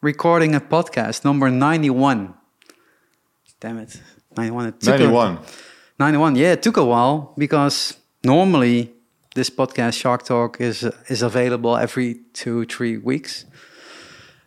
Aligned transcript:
recording 0.00 0.54
a 0.54 0.60
podcast, 0.60 1.24
number 1.24 1.50
91. 1.50 2.34
Damn 3.60 3.78
it. 3.78 4.00
91. 4.36 4.66
It 4.66 4.80
took 4.80 4.94
a- 4.94 4.98
91. 4.98 5.38
91. 5.98 6.36
Yeah, 6.36 6.52
it 6.52 6.62
took 6.62 6.76
a 6.76 6.84
while 6.84 7.34
because 7.36 7.96
normally 8.24 8.92
this 9.34 9.50
podcast, 9.50 9.94
Shark 10.00 10.24
Talk, 10.24 10.60
is 10.60 10.84
is 11.08 11.22
available 11.22 11.76
every 11.76 12.20
two, 12.32 12.64
three 12.64 12.96
weeks. 12.96 13.44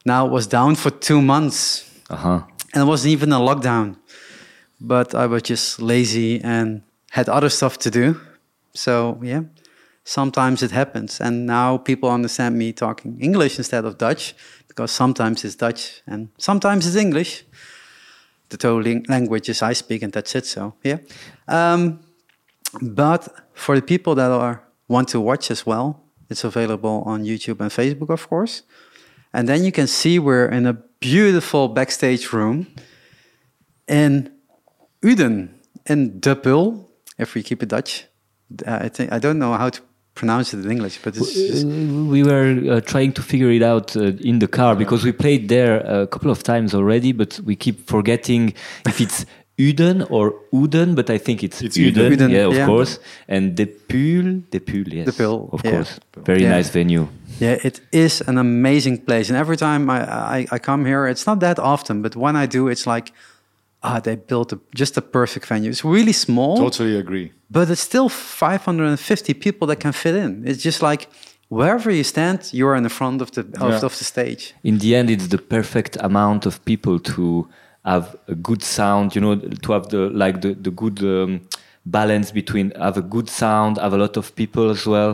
Now 0.05 0.25
it 0.25 0.31
was 0.31 0.47
down 0.47 0.75
for 0.75 0.89
two 0.91 1.21
months 1.21 1.85
Uh 2.09 2.15
huh. 2.15 2.39
and 2.73 2.81
it 2.83 2.85
wasn't 2.87 3.11
even 3.11 3.31
a 3.31 3.39
lockdown. 3.39 3.95
But 4.81 5.13
I 5.15 5.27
was 5.27 5.43
just 5.43 5.79
lazy 5.81 6.41
and 6.43 6.81
had 7.11 7.29
other 7.29 7.49
stuff 7.49 7.77
to 7.77 7.89
do. 7.91 8.19
So 8.73 9.17
yeah, 9.21 9.41
sometimes 10.03 10.61
it 10.63 10.71
happens. 10.71 11.21
And 11.21 11.45
now 11.45 11.77
people 11.77 12.09
understand 12.09 12.57
me 12.57 12.73
talking 12.73 13.17
English 13.21 13.57
instead 13.57 13.85
of 13.85 13.97
Dutch 13.97 14.33
because 14.73 14.91
sometimes 14.91 15.45
it's 15.45 15.55
Dutch 15.55 16.01
and 16.07 16.29
sometimes 16.37 16.87
it's 16.87 16.95
English. 16.95 17.45
The 18.49 18.57
two 18.57 18.81
languages 19.07 19.61
I 19.61 19.73
speak, 19.73 20.03
and 20.03 20.11
that's 20.11 20.35
it. 20.35 20.45
So 20.45 20.73
yeah. 20.83 20.97
Um, 21.47 21.99
but 22.81 23.27
for 23.53 23.75
the 23.75 23.81
people 23.81 24.15
that 24.15 24.31
are 24.31 24.63
want 24.87 25.07
to 25.09 25.19
watch 25.19 25.51
as 25.51 25.65
well, 25.65 26.03
it's 26.29 26.43
available 26.43 27.03
on 27.05 27.23
YouTube 27.23 27.59
and 27.61 27.71
Facebook, 27.71 28.09
of 28.09 28.27
course. 28.27 28.63
And 29.33 29.47
then 29.47 29.63
you 29.63 29.71
can 29.71 29.87
see 29.87 30.19
we're 30.19 30.47
in 30.47 30.65
a 30.67 30.73
beautiful 30.99 31.67
backstage 31.67 32.31
room 32.33 32.67
in 33.87 34.31
Uden, 35.01 35.49
in 35.85 36.19
De 36.19 36.35
Pul, 36.35 36.89
if 37.17 37.33
we 37.33 37.43
keep 37.43 37.63
it 37.63 37.69
Dutch. 37.69 38.05
Uh, 38.65 38.79
I 38.81 38.89
think 38.89 39.11
I 39.11 39.19
don't 39.19 39.39
know 39.39 39.53
how 39.53 39.69
to 39.69 39.81
pronounce 40.15 40.53
it 40.53 40.63
in 40.65 40.71
English, 40.71 40.99
but 41.03 41.15
it's 41.17 41.33
just, 41.33 41.65
Uh, 41.65 41.69
we 42.13 42.21
were 42.23 42.49
uh, 42.73 42.81
trying 42.81 43.11
to 43.13 43.21
figure 43.21 43.51
it 43.51 43.63
out 43.63 43.95
uh, 43.95 44.01
in 44.29 44.39
the 44.39 44.47
car 44.47 44.75
because 44.75 45.03
we 45.03 45.11
played 45.11 45.49
there 45.49 45.77
a 46.01 46.07
couple 46.07 46.29
of 46.31 46.43
times 46.43 46.73
already, 46.73 47.11
but 47.13 47.39
we 47.45 47.55
keep 47.55 47.87
forgetting 47.89 48.53
if 48.87 48.99
it's 49.01 49.25
Uden 49.59 50.05
or 50.09 50.33
Uden, 50.51 50.95
but 50.95 51.09
I 51.09 51.17
think 51.19 51.43
it's, 51.43 51.61
It's 51.61 51.77
Uden, 51.77 52.11
Uden. 52.15 52.29
yeah, 52.31 52.47
of 52.47 52.55
yeah. 52.55 52.65
course. 52.65 52.99
And 53.27 53.55
De 53.55 53.65
Pul, 53.67 54.41
De 54.49 54.59
Pul, 54.59 54.87
yes, 54.87 55.05
De 55.05 55.11
Pul, 55.13 55.49
of 55.51 55.61
yeah. 55.63 55.71
course. 55.71 55.99
Very 56.25 56.41
Yeah. 56.43 56.55
nice 56.57 56.69
venue. 56.71 57.07
yeah, 57.39 57.57
it 57.63 57.81
is 57.91 58.21
an 58.27 58.37
amazing 58.37 58.97
place. 59.05 59.29
And 59.29 59.37
every 59.37 59.57
time 59.57 59.89
I, 59.89 59.99
I, 60.39 60.47
I 60.55 60.59
come 60.59 60.85
here, 60.85 61.07
it's 61.07 61.25
not 61.27 61.39
that 61.39 61.59
often, 61.59 62.01
but 62.01 62.15
when 62.15 62.35
I 62.35 62.45
do, 62.47 62.67
it's 62.67 62.85
like, 62.87 63.11
ah, 63.83 63.99
they 63.99 64.15
built 64.15 64.53
a, 64.53 64.59
just 64.75 64.97
a 64.97 65.01
perfect 65.01 65.45
venue. 65.47 65.69
It's 65.69 65.83
really 65.85 66.13
small. 66.13 66.57
Totally 66.57 66.97
agree. 66.97 67.31
but 67.51 67.69
it's 67.69 67.81
still 67.81 68.09
550 68.09 69.33
people 69.35 69.67
that 69.67 69.79
can 69.79 69.91
fit 69.93 70.15
in. 70.15 70.43
It's 70.47 70.63
just 70.63 70.81
like 70.81 71.07
wherever 71.49 71.91
you 71.91 72.03
stand, 72.03 72.49
you're 72.51 72.75
in 72.75 72.83
the 72.83 72.89
front 72.89 73.21
of 73.21 73.29
the 73.31 73.41
of, 73.41 73.69
Yeah. 73.71 73.85
of 73.85 73.97
the 73.97 74.03
stage. 74.03 74.53
in 74.63 74.79
the 74.79 74.95
end 74.95 75.09
it's 75.09 75.27
the 75.27 75.37
perfect 75.37 75.97
amount 75.99 76.45
of 76.45 76.53
people 76.65 76.99
to 76.99 77.47
have 77.85 78.05
a 78.27 78.35
good 78.35 78.63
sound 78.63 79.13
you 79.15 79.21
know 79.21 79.35
to 79.65 79.71
have 79.73 79.87
the 79.89 80.09
like 80.23 80.39
the, 80.41 80.53
the 80.55 80.71
good 80.71 80.99
um, 81.03 81.41
balance 81.85 82.31
between 82.33 82.71
have 82.79 82.97
a 82.97 83.01
good 83.15 83.29
sound 83.29 83.77
have 83.77 83.93
a 83.93 83.97
lot 83.97 84.17
of 84.17 84.33
people 84.35 84.69
as 84.71 84.85
well 84.87 85.11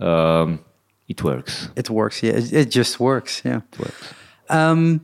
um, 0.00 0.58
it 1.08 1.22
works 1.22 1.68
It 1.76 1.88
works, 1.90 2.22
yeah. 2.22 2.36
It, 2.38 2.52
it 2.52 2.70
just 2.70 2.98
works, 3.00 3.42
yeah. 3.44 3.60
it 3.72 3.78
works 3.78 4.02
Um, 4.50 5.00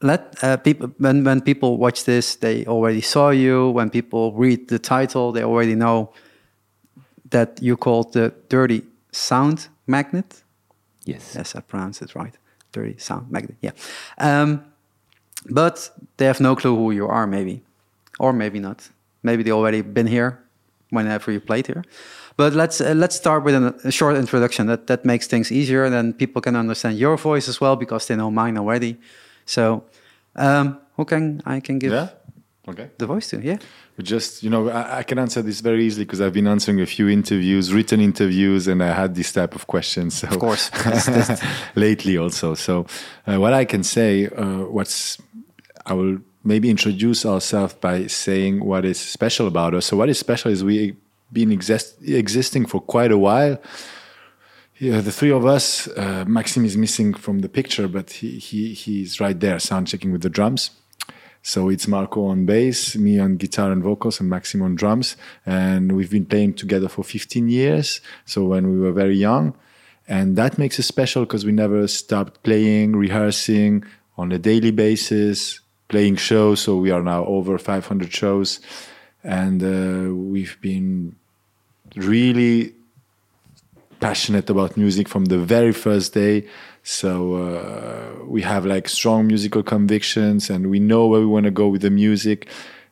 let 0.00 0.42
uh, 0.42 0.56
people 0.56 0.90
when 0.98 1.24
when 1.24 1.40
people 1.40 1.76
watch 1.76 2.04
this, 2.04 2.36
they 2.36 2.64
already 2.66 3.00
saw 3.00 3.30
you. 3.30 3.70
When 3.70 3.90
people 3.90 4.32
read 4.32 4.68
the 4.68 4.78
title, 4.78 5.32
they 5.32 5.42
already 5.42 5.74
know 5.74 6.12
that 7.30 7.58
you 7.60 7.76
called 7.76 8.12
the 8.12 8.32
Dirty 8.48 8.82
Sound 9.12 9.68
Magnet. 9.86 10.42
yes 11.04 11.34
Yes, 11.34 11.54
I 11.54 11.60
pronounced 11.60 12.02
it 12.02 12.14
right. 12.14 12.34
Dirty 12.72 12.96
Sound 12.98 13.30
Magnet. 13.30 13.56
Yeah. 13.60 13.72
Um, 14.18 14.64
but 15.50 15.90
they 16.16 16.26
have 16.26 16.40
no 16.40 16.54
clue 16.56 16.76
who 16.76 16.90
you 16.92 17.06
are, 17.06 17.26
maybe, 17.26 17.62
or 18.18 18.32
maybe 18.32 18.58
not. 18.58 18.90
Maybe 19.22 19.42
they 19.42 19.52
already 19.52 19.82
been 19.82 20.06
here 20.06 20.38
whenever 20.90 21.32
you 21.32 21.40
played 21.40 21.66
here. 21.66 21.84
But 22.36 22.52
let's 22.54 22.80
uh, 22.80 22.94
let's 22.94 23.16
start 23.16 23.44
with 23.44 23.54
an, 23.54 23.74
a 23.84 23.90
short 23.90 24.16
introduction. 24.16 24.66
That 24.66 24.86
that 24.86 25.04
makes 25.04 25.26
things 25.26 25.50
easier, 25.50 25.84
and 25.84 25.92
then 25.92 26.12
people 26.12 26.40
can 26.40 26.56
understand 26.56 26.98
your 26.98 27.16
voice 27.16 27.48
as 27.48 27.60
well 27.60 27.76
because 27.76 28.06
they 28.06 28.16
know 28.16 28.30
mine 28.30 28.56
already. 28.56 28.96
So, 29.48 29.84
um, 30.36 30.78
who 30.96 31.04
can 31.04 31.42
I 31.46 31.60
can 31.60 31.78
give 31.78 31.92
Yeah? 31.92 32.08
Okay. 32.68 32.90
the 32.98 33.06
voice 33.06 33.30
to? 33.30 33.40
Yeah. 33.40 33.56
We 33.96 34.04
just, 34.04 34.42
you 34.42 34.50
know, 34.50 34.68
I, 34.68 34.98
I 34.98 35.02
can 35.02 35.18
answer 35.18 35.40
this 35.42 35.60
very 35.60 35.86
easily 35.86 36.04
because 36.04 36.20
I've 36.20 36.34
been 36.34 36.46
answering 36.46 36.80
a 36.82 36.86
few 36.86 37.08
interviews, 37.08 37.72
written 37.72 38.00
interviews, 38.00 38.68
and 38.68 38.82
I 38.82 38.92
had 38.92 39.14
this 39.14 39.32
type 39.32 39.54
of 39.54 39.66
questions. 39.66 40.18
So 40.18 40.28
Of 40.28 40.38
course. 40.38 40.70
lately 41.74 42.18
also. 42.18 42.54
So 42.54 42.86
uh, 43.26 43.40
what 43.40 43.54
I 43.54 43.64
can 43.64 43.82
say, 43.82 44.26
uh, 44.26 44.64
what's 44.76 45.16
I 45.86 45.94
will 45.94 46.18
maybe 46.44 46.68
introduce 46.68 47.24
ourselves 47.24 47.74
by 47.74 48.06
saying 48.06 48.62
what 48.62 48.84
is 48.84 49.00
special 49.00 49.46
about 49.46 49.72
us. 49.74 49.86
So 49.86 49.96
what 49.96 50.10
is 50.10 50.18
special 50.18 50.50
is 50.52 50.62
we've 50.62 50.94
been 51.32 51.50
exist, 51.52 51.96
existing 52.06 52.66
for 52.66 52.80
quite 52.82 53.12
a 53.12 53.18
while. 53.18 53.58
Yeah, 54.80 55.00
the 55.00 55.10
three 55.10 55.32
of 55.32 55.44
us. 55.44 55.88
Uh, 55.88 56.24
Maxim 56.28 56.64
is 56.64 56.76
missing 56.76 57.12
from 57.12 57.40
the 57.40 57.48
picture, 57.48 57.88
but 57.88 58.10
he, 58.10 58.38
he 58.38 58.74
he's 58.74 59.18
right 59.18 59.38
there, 59.38 59.58
sound 59.58 59.88
checking 59.88 60.12
with 60.12 60.22
the 60.22 60.30
drums. 60.30 60.70
So 61.42 61.68
it's 61.68 61.88
Marco 61.88 62.26
on 62.26 62.46
bass, 62.46 62.94
me 62.94 63.18
on 63.18 63.38
guitar 63.38 63.72
and 63.72 63.82
vocals, 63.82 64.20
and 64.20 64.30
Maxim 64.30 64.62
on 64.62 64.76
drums. 64.76 65.16
And 65.44 65.92
we've 65.92 66.10
been 66.10 66.26
playing 66.26 66.54
together 66.54 66.88
for 66.88 67.02
15 67.02 67.48
years. 67.48 68.00
So 68.24 68.44
when 68.44 68.70
we 68.70 68.78
were 68.78 68.92
very 68.92 69.16
young, 69.16 69.56
and 70.06 70.36
that 70.36 70.58
makes 70.58 70.78
us 70.78 70.86
special 70.86 71.24
because 71.24 71.44
we 71.44 71.52
never 71.52 71.88
stopped 71.88 72.44
playing, 72.44 72.94
rehearsing 72.94 73.82
on 74.16 74.30
a 74.30 74.38
daily 74.38 74.70
basis, 74.70 75.58
playing 75.88 76.16
shows. 76.16 76.60
So 76.60 76.76
we 76.76 76.92
are 76.92 77.02
now 77.02 77.24
over 77.24 77.58
500 77.58 78.12
shows, 78.12 78.60
and 79.24 79.60
uh, 79.60 80.14
we've 80.14 80.56
been 80.60 81.16
really 81.96 82.74
passionate 84.00 84.50
about 84.50 84.76
music 84.76 85.08
from 85.08 85.26
the 85.26 85.38
very 85.38 85.72
first 85.72 86.14
day. 86.14 86.46
So 86.82 87.34
uh, 87.34 88.24
we 88.24 88.42
have 88.42 88.64
like 88.64 88.88
strong 88.88 89.26
musical 89.26 89.62
convictions, 89.62 90.50
and 90.50 90.70
we 90.70 90.78
know 90.78 91.06
where 91.06 91.20
we 91.20 91.26
want 91.26 91.44
to 91.44 91.50
go 91.50 91.68
with 91.68 91.82
the 91.82 91.90
music, 91.90 92.48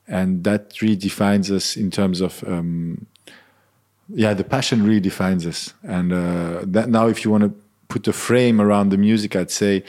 and 0.06 0.44
that 0.44 0.80
really 0.82 0.96
defines 0.96 1.50
us 1.50 1.76
in 1.76 1.90
terms 1.90 2.20
of. 2.20 2.44
Um, 2.46 3.06
yeah, 4.08 4.34
the 4.34 4.44
passion 4.44 4.84
really 4.84 5.00
defines 5.00 5.46
us, 5.46 5.74
and 5.82 6.12
uh, 6.12 6.60
that 6.62 6.88
now, 6.88 7.08
if 7.08 7.24
you 7.24 7.30
want 7.30 7.42
to 7.42 7.54
put 7.88 8.06
a 8.06 8.12
frame 8.12 8.60
around 8.60 8.90
the 8.90 8.96
music, 8.96 9.34
I'd 9.34 9.50
say 9.50 9.82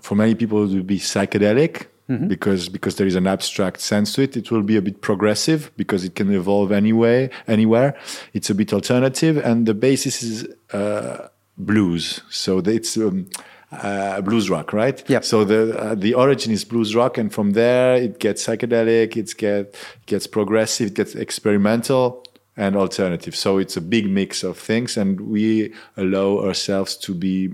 for 0.00 0.14
many 0.14 0.34
people 0.34 0.64
it 0.64 0.74
would 0.74 0.86
be 0.86 0.98
psychedelic 0.98 1.86
because 2.28 2.68
because 2.68 2.96
there 2.96 3.06
is 3.06 3.14
an 3.14 3.26
abstract 3.26 3.80
sense 3.80 4.12
to 4.14 4.22
it. 4.22 4.36
It 4.36 4.50
will 4.50 4.62
be 4.62 4.76
a 4.76 4.82
bit 4.82 5.00
progressive 5.00 5.70
because 5.76 6.04
it 6.04 6.14
can 6.14 6.32
evolve 6.32 6.72
anyway 6.72 7.30
anywhere. 7.46 7.96
It's 8.32 8.50
a 8.50 8.54
bit 8.54 8.72
alternative, 8.72 9.36
and 9.38 9.66
the 9.66 9.74
basis 9.74 10.22
is 10.22 10.46
uh, 10.72 11.28
blues. 11.56 12.22
So 12.30 12.58
it's. 12.58 12.96
Um, 12.96 13.28
uh, 13.72 14.20
blues 14.20 14.50
rock, 14.50 14.74
right? 14.74 15.02
Yep. 15.08 15.24
So 15.24 15.44
the 15.44 15.78
uh, 15.78 15.94
the 15.94 16.12
origin 16.12 16.52
is 16.52 16.62
blues 16.62 16.94
rock, 16.94 17.16
and 17.16 17.32
from 17.32 17.52
there 17.52 17.96
it 17.96 18.18
gets 18.18 18.46
psychedelic, 18.46 19.16
it 19.16 19.34
get 19.38 19.74
gets 20.04 20.26
progressive, 20.26 20.88
it 20.88 20.94
gets 20.94 21.14
experimental 21.14 22.22
and 22.54 22.76
alternative. 22.76 23.34
So 23.34 23.58
it's 23.58 23.76
a 23.76 23.80
big 23.80 24.10
mix 24.10 24.44
of 24.44 24.58
things, 24.58 24.98
and 24.98 25.20
we 25.20 25.72
allow 25.96 26.40
ourselves 26.40 26.96
to 26.98 27.14
be 27.14 27.50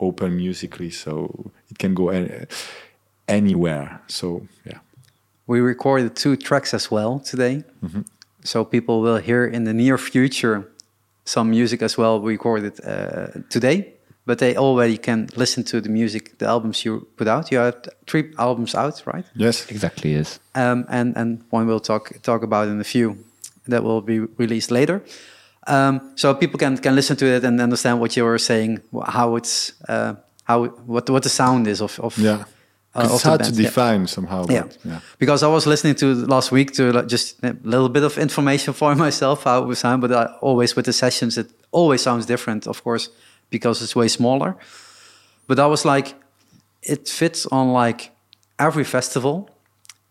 open 0.00 0.36
musically, 0.36 0.90
so 0.90 1.52
it 1.70 1.78
can 1.78 1.94
go 1.94 2.08
any, 2.08 2.46
anywhere. 3.26 4.00
So 4.06 4.46
yeah, 4.64 4.78
We 5.46 5.60
recorded 5.60 6.14
two 6.14 6.36
tracks 6.36 6.74
as 6.74 6.90
well 6.90 7.20
today. 7.20 7.64
So 8.44 8.64
people 8.64 9.00
will 9.00 9.18
hear 9.20 9.46
in 9.46 9.64
the 9.64 9.72
near 9.72 9.98
future 9.98 10.64
some 11.24 11.50
music 11.50 11.82
as 11.82 11.96
well 11.96 12.20
recorded 12.20 12.72
uh, 12.84 13.42
today. 13.48 13.92
But 14.24 14.38
they 14.38 14.56
already 14.56 14.98
can 14.98 15.28
listen 15.36 15.64
to 15.64 15.80
the 15.80 15.88
music, 15.88 16.38
the 16.38 16.46
albums 16.46 16.84
you 16.84 17.06
put 17.16 17.26
out. 17.26 17.50
You 17.50 17.58
have 17.58 17.74
three 18.06 18.32
albums 18.38 18.74
out, 18.74 19.02
right? 19.06 19.24
yes, 19.34 19.66
exactly 19.70 20.12
yes 20.12 20.38
Um, 20.54 20.84
and 20.88 21.16
and 21.16 21.40
one 21.50 21.66
we'll 21.66 21.80
talk 21.80 22.12
talk 22.22 22.42
about 22.42 22.68
in 22.68 22.80
a 22.80 22.84
few 22.84 23.16
that 23.68 23.82
will 23.82 24.00
be 24.00 24.20
released 24.38 24.70
later. 24.70 25.02
Um, 25.66 26.00
so 26.14 26.34
people 26.34 26.58
can 26.58 26.78
can 26.78 26.94
listen 26.94 27.16
to 27.16 27.26
it 27.26 27.44
and 27.44 27.60
understand 27.60 28.00
what 28.00 28.16
you 28.16 28.24
were 28.24 28.38
saying, 28.38 28.80
how 29.06 29.36
it's 29.36 29.72
uh, 29.88 30.14
how 30.44 30.66
what 30.86 31.08
what 31.10 31.22
the 31.22 31.28
sound 31.28 31.66
is 31.66 31.80
of 31.80 31.98
of 32.00 32.16
yeah. 32.18 32.44
Uh, 32.94 33.08
it's 33.10 33.22
hard 33.22 33.40
to 33.40 33.50
band. 33.50 33.56
Yeah. 33.56 33.68
define 33.68 34.06
somehow. 34.06 34.46
Yeah. 34.48 34.62
But, 34.62 34.78
yeah. 34.84 35.00
Because 35.18 35.42
I 35.42 35.48
was 35.48 35.66
listening 35.66 35.94
to 35.96 36.14
last 36.26 36.52
week 36.52 36.72
to 36.72 36.92
like, 36.92 37.08
just 37.08 37.42
a 37.42 37.56
little 37.62 37.88
bit 37.88 38.02
of 38.02 38.18
information 38.18 38.72
for 38.80 38.94
myself 38.94 39.44
how 39.44 39.62
it 39.62 39.66
would 39.66 39.78
sound, 39.78 40.02
but 40.02 40.12
I, 40.12 40.26
always 40.40 40.76
with 40.76 40.86
the 40.86 40.92
sessions, 40.92 41.38
it 41.38 41.50
always 41.70 42.02
sounds 42.02 42.26
different, 42.26 42.66
of 42.66 42.82
course, 42.84 43.08
because 43.50 43.82
it's 43.82 43.96
way 43.96 44.08
smaller. 44.08 44.56
But 45.46 45.58
I 45.58 45.66
was 45.66 45.84
like, 45.84 46.14
it 46.82 47.08
fits 47.08 47.46
on 47.46 47.72
like 47.72 48.10
every 48.58 48.84
festival. 48.84 49.48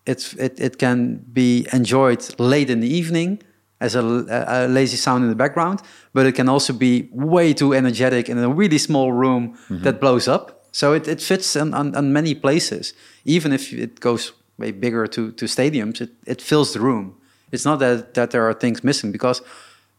It's 0.05 0.33
it 0.33 0.59
it 0.59 0.77
can 0.77 1.17
be 1.31 1.67
enjoyed 1.71 2.23
late 2.39 2.69
in 2.71 2.79
the 2.79 2.87
evening, 2.87 3.41
as 3.81 3.95
a, 3.95 4.01
a, 4.29 4.67
lazy 4.67 4.95
sound 4.95 5.23
in 5.23 5.29
the 5.29 5.35
background, 5.35 5.81
but 6.13 6.25
it 6.25 6.33
can 6.33 6.47
also 6.47 6.71
be 6.71 7.09
way 7.11 7.51
too 7.51 7.73
energetic 7.73 8.29
in 8.29 8.37
a 8.37 8.47
really 8.47 8.77
small 8.77 9.11
room 9.11 9.57
mm-hmm. 9.67 9.83
that 9.83 9.99
blows 9.99 10.27
up. 10.27 10.60
So 10.71 10.93
it, 10.93 11.07
it 11.07 11.21
fits 11.21 11.55
in, 11.55 11.73
on, 11.73 11.95
on 11.95 12.13
many 12.13 12.33
places. 12.33 12.93
Even 13.25 13.51
if 13.51 13.73
it 13.73 13.99
goes 13.99 14.31
way 14.57 14.71
bigger 14.71 15.07
to, 15.07 15.31
to 15.33 15.45
stadiums, 15.45 16.01
it, 16.01 16.11
it 16.25 16.41
fills 16.41 16.73
the 16.73 16.79
room. 16.79 17.15
It's 17.51 17.65
not 17.65 17.79
that, 17.79 18.13
that 18.13 18.31
there 18.31 18.47
are 18.47 18.53
things 18.53 18.83
missing 18.83 19.11
because 19.11 19.41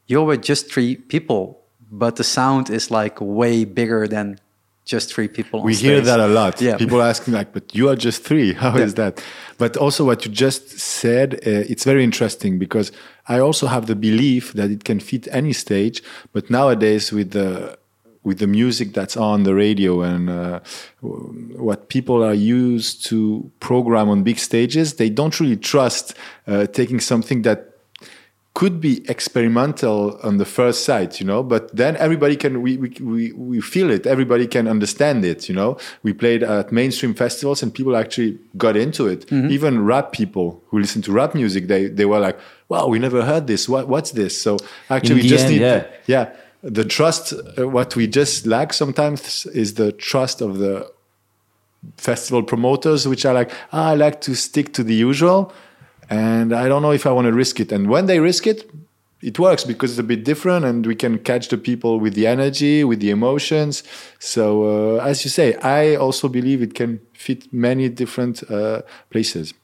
you're 0.06 0.24
with 0.24 0.42
just 0.42 0.72
three 0.72 0.96
people, 0.96 1.60
but 1.90 2.16
the 2.16 2.24
sound 2.24 2.70
is 2.70 2.90
like 2.90 3.20
way 3.20 3.64
bigger 3.64 4.08
than 4.08 4.38
just 4.84 5.14
three 5.14 5.28
people. 5.28 5.62
we 5.62 5.74
stage. 5.74 5.84
hear 5.84 6.00
that 6.00 6.18
a 6.18 6.26
lot. 6.26 6.60
Yeah. 6.60 6.76
People 6.76 7.00
asking 7.02 7.34
like, 7.34 7.52
"But 7.52 7.74
you 7.74 7.88
are 7.88 7.94
just 7.94 8.24
three. 8.24 8.52
How 8.64 8.76
yeah. 8.76 8.84
is 8.84 8.94
that?" 8.94 9.22
But 9.58 9.76
also, 9.76 10.04
what 10.04 10.24
you 10.24 10.32
just 10.32 10.80
said, 10.80 11.34
uh, 11.34 11.72
it's 11.72 11.84
very 11.84 12.02
interesting 12.02 12.58
because 12.58 12.90
I 13.28 13.38
also 13.38 13.68
have 13.68 13.86
the 13.86 13.94
belief 13.94 14.54
that 14.54 14.70
it 14.70 14.82
can 14.84 14.98
fit 14.98 15.28
any 15.30 15.52
stage. 15.52 16.02
But 16.32 16.50
nowadays, 16.50 17.12
with 17.12 17.30
the 17.30 17.78
with 18.24 18.38
the 18.38 18.46
music 18.46 18.92
that's 18.92 19.16
on 19.16 19.42
the 19.42 19.54
radio 19.54 20.02
and 20.02 20.30
uh, 20.30 20.60
what 21.00 21.88
people 21.88 22.22
are 22.22 22.34
used 22.34 23.04
to 23.06 23.50
program 23.60 24.08
on 24.08 24.22
big 24.22 24.38
stages, 24.38 24.94
they 24.94 25.10
don't 25.10 25.40
really 25.40 25.56
trust 25.56 26.14
uh, 26.46 26.66
taking 26.66 27.00
something 27.00 27.42
that 27.42 27.68
could 28.54 28.82
be 28.82 29.02
experimental 29.08 30.18
on 30.22 30.36
the 30.36 30.44
first 30.44 30.84
sight, 30.84 31.18
you 31.18 31.26
know, 31.26 31.42
but 31.42 31.74
then 31.74 31.96
everybody 31.96 32.36
can, 32.36 32.60
we, 32.60 32.76
we, 32.76 32.90
we, 33.00 33.32
we 33.32 33.60
feel 33.62 33.90
it. 33.90 34.06
Everybody 34.06 34.46
can 34.46 34.68
understand 34.68 35.24
it, 35.24 35.48
you 35.48 35.54
know. 35.54 35.78
We 36.02 36.12
played 36.12 36.42
at 36.42 36.70
mainstream 36.70 37.14
festivals 37.14 37.62
and 37.62 37.72
people 37.72 37.96
actually 37.96 38.38
got 38.58 38.76
into 38.76 39.08
it. 39.08 39.26
Mm-hmm. 39.28 39.50
Even 39.50 39.84
rap 39.84 40.12
people 40.12 40.62
who 40.66 40.78
listen 40.80 41.00
to 41.02 41.12
rap 41.12 41.34
music, 41.34 41.66
they, 41.68 41.86
they 41.86 42.04
were 42.04 42.20
like, 42.20 42.38
wow, 42.68 42.88
we 42.88 42.98
never 42.98 43.24
heard 43.24 43.46
this. 43.46 43.70
What, 43.70 43.88
what's 43.88 44.10
this? 44.10 44.40
So 44.40 44.58
actually, 44.90 45.22
we 45.22 45.28
just 45.28 45.46
end, 45.46 45.54
need, 45.54 45.62
yeah. 45.62 45.86
yeah, 46.06 46.32
the 46.62 46.84
trust. 46.84 47.32
Uh, 47.58 47.68
what 47.68 47.96
we 47.96 48.06
just 48.06 48.46
lack 48.46 48.72
sometimes 48.72 49.46
is 49.46 49.74
the 49.74 49.92
trust 49.92 50.40
of 50.40 50.58
the 50.58 50.90
festival 51.96 52.42
promoters, 52.42 53.08
which 53.08 53.24
are 53.24 53.34
like, 53.34 53.50
ah, 53.72 53.90
I 53.90 53.94
like 53.94 54.20
to 54.22 54.34
stick 54.34 54.72
to 54.74 54.84
the 54.84 54.94
usual 54.94 55.52
and 56.08 56.52
I 56.52 56.68
don't 56.68 56.82
know 56.82 56.92
if 56.92 57.06
I 57.06 57.10
want 57.10 57.26
to 57.26 57.32
risk 57.32 57.58
it. 57.60 57.72
And 57.72 57.88
when 57.88 58.06
they 58.06 58.20
risk 58.20 58.46
it, 58.46 58.70
it 59.22 59.38
works 59.38 59.64
because 59.64 59.92
it's 59.92 60.00
a 60.00 60.02
bit 60.04 60.24
different 60.24 60.64
and 60.64 60.86
we 60.86 60.94
can 60.94 61.18
catch 61.18 61.48
the 61.48 61.56
people 61.56 62.00
with 62.00 62.14
the 62.14 62.26
energy, 62.26 62.84
with 62.84 63.00
the 63.00 63.10
emotions. 63.10 63.82
So, 64.18 64.98
uh, 64.98 65.04
as 65.04 65.24
you 65.24 65.30
say, 65.30 65.54
I 65.56 65.94
also 65.94 66.28
believe 66.28 66.60
it 66.60 66.74
can 66.74 67.00
fit 67.14 67.52
many 67.52 67.88
different 67.88 68.42
uh, 68.50 68.82
places. 69.10 69.54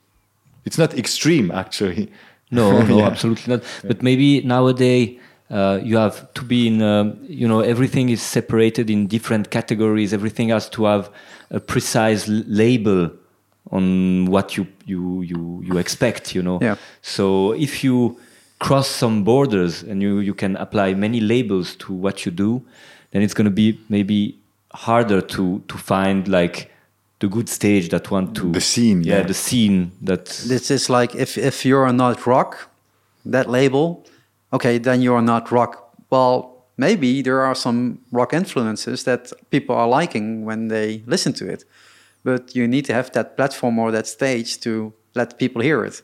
It's 0.65 0.79
not 0.79 0.95
extreme, 0.95 1.51
actually. 1.51 2.11
No, 2.51 2.83
no, 2.91 2.99
yeah. 2.99 3.07
absolutely 3.07 3.55
not. 3.55 3.65
But 3.85 4.03
maybe 4.03 4.41
nowadays, 4.43 5.19
uh, 5.51 5.81
you 5.83 5.97
have 5.97 6.33
to 6.35 6.43
be 6.45 6.67
in, 6.67 6.83
um, 6.83 7.19
you 7.23 7.49
know, 7.49 7.61
everything 7.61 8.11
is 8.11 8.23
separated 8.23 8.91
in 8.91 9.07
different 9.07 9.51
categories. 9.51 10.13
Everything 10.13 10.51
has 10.51 10.69
to 10.71 10.85
have 10.85 11.11
a 11.51 11.61
precise 11.61 12.29
label 12.29 13.11
on 13.71 14.27
what 14.27 14.57
you 14.57 14.67
you 14.87 15.23
you 15.23 15.63
you 15.65 15.77
expect 15.79 16.35
you 16.35 16.43
know 16.43 16.59
yeah. 16.63 16.77
so 17.03 17.53
if 17.53 17.85
you 17.85 18.19
cross 18.59 18.89
some 18.89 19.25
borders 19.25 19.83
and 19.83 20.03
you 20.03 20.21
you 20.21 20.35
can 20.35 20.57
apply 20.57 20.95
many 20.95 21.21
labels 21.21 21.77
to 21.77 21.93
what 21.93 22.25
you 22.25 22.33
do 22.33 22.63
then 23.11 23.23
it's 23.23 23.35
going 23.35 23.45
to 23.45 23.51
be 23.51 23.79
maybe 23.89 24.37
harder 24.73 25.21
to 25.21 25.63
to 25.69 25.77
find 25.77 26.29
like 26.29 26.71
the 27.21 27.29
good 27.29 27.49
stage 27.49 27.89
that 27.91 28.11
want 28.11 28.35
to 28.35 28.51
the 28.53 28.61
scene 28.61 29.03
yeah, 29.03 29.19
yeah. 29.19 29.23
the 29.23 29.35
scene 29.35 29.93
that 30.01 30.27
this 30.47 30.71
is 30.71 30.89
like 30.89 31.15
if 31.15 31.37
if 31.37 31.65
you're 31.65 31.93
not 31.93 32.27
rock 32.27 32.71
that 33.25 33.51
label 33.51 34.05
okay 34.53 34.79
then 34.79 35.03
you're 35.03 35.23
not 35.23 35.51
rock 35.51 35.95
well 36.11 36.65
maybe 36.77 37.23
there 37.23 37.41
are 37.41 37.55
some 37.55 37.99
rock 38.13 38.33
influences 38.33 39.05
that 39.05 39.33
people 39.51 39.75
are 39.75 39.89
liking 39.89 40.45
when 40.45 40.69
they 40.69 41.03
listen 41.07 41.33
to 41.33 41.49
it 41.49 41.65
but 42.25 42.55
you 42.55 42.67
need 42.69 42.85
to 42.85 42.93
have 42.93 43.11
that 43.13 43.37
platform 43.37 43.79
or 43.79 43.91
that 43.91 44.07
stage 44.07 44.61
to 44.61 44.93
let 45.15 45.39
people 45.39 45.63
hear 45.63 45.85
it. 45.85 46.03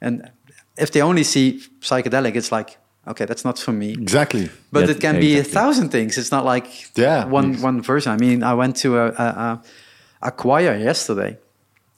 And 0.00 0.30
if 0.76 0.90
they 0.90 1.02
only 1.02 1.24
see 1.24 1.62
psychedelic, 1.80 2.34
it's 2.36 2.52
like, 2.52 2.78
okay, 3.06 3.24
that's 3.24 3.44
not 3.44 3.58
for 3.58 3.72
me. 3.72 3.92
Exactly. 3.92 4.50
But 4.72 4.88
it 4.90 5.00
can 5.00 5.20
be 5.20 5.38
a 5.38 5.44
thousand 5.44 5.90
things. 5.90 6.18
It's 6.18 6.30
not 6.30 6.44
like 6.44 6.66
yeah, 6.96 7.24
one 7.24 7.52
yes. 7.52 7.62
one 7.62 7.82
version. 7.82 8.12
I 8.12 8.16
mean, 8.16 8.42
I 8.42 8.54
went 8.54 8.76
to 8.84 8.98
a, 8.98 9.06
a, 9.08 9.62
a 10.22 10.30
choir 10.30 10.76
yesterday. 10.76 11.38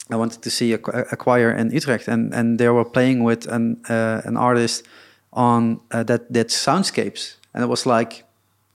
I 0.09 0.15
wanted 0.15 0.41
to 0.41 0.49
see 0.49 0.73
a, 0.73 0.79
a, 1.11 1.17
choir 1.17 1.51
in 1.51 1.71
Utrecht, 1.71 2.07
and, 2.07 2.33
and 2.33 2.57
they 2.59 2.69
were 2.69 2.85
playing 2.85 3.23
with 3.25 3.45
an 3.47 3.81
uh, 3.89 4.21
an 4.23 4.37
artist 4.37 4.83
on 5.37 5.79
uh, 5.91 6.03
that 6.03 6.33
that 6.33 6.49
soundscapes, 6.49 7.37
and 7.53 7.63
it 7.63 7.67
was 7.67 7.85
like, 7.85 8.25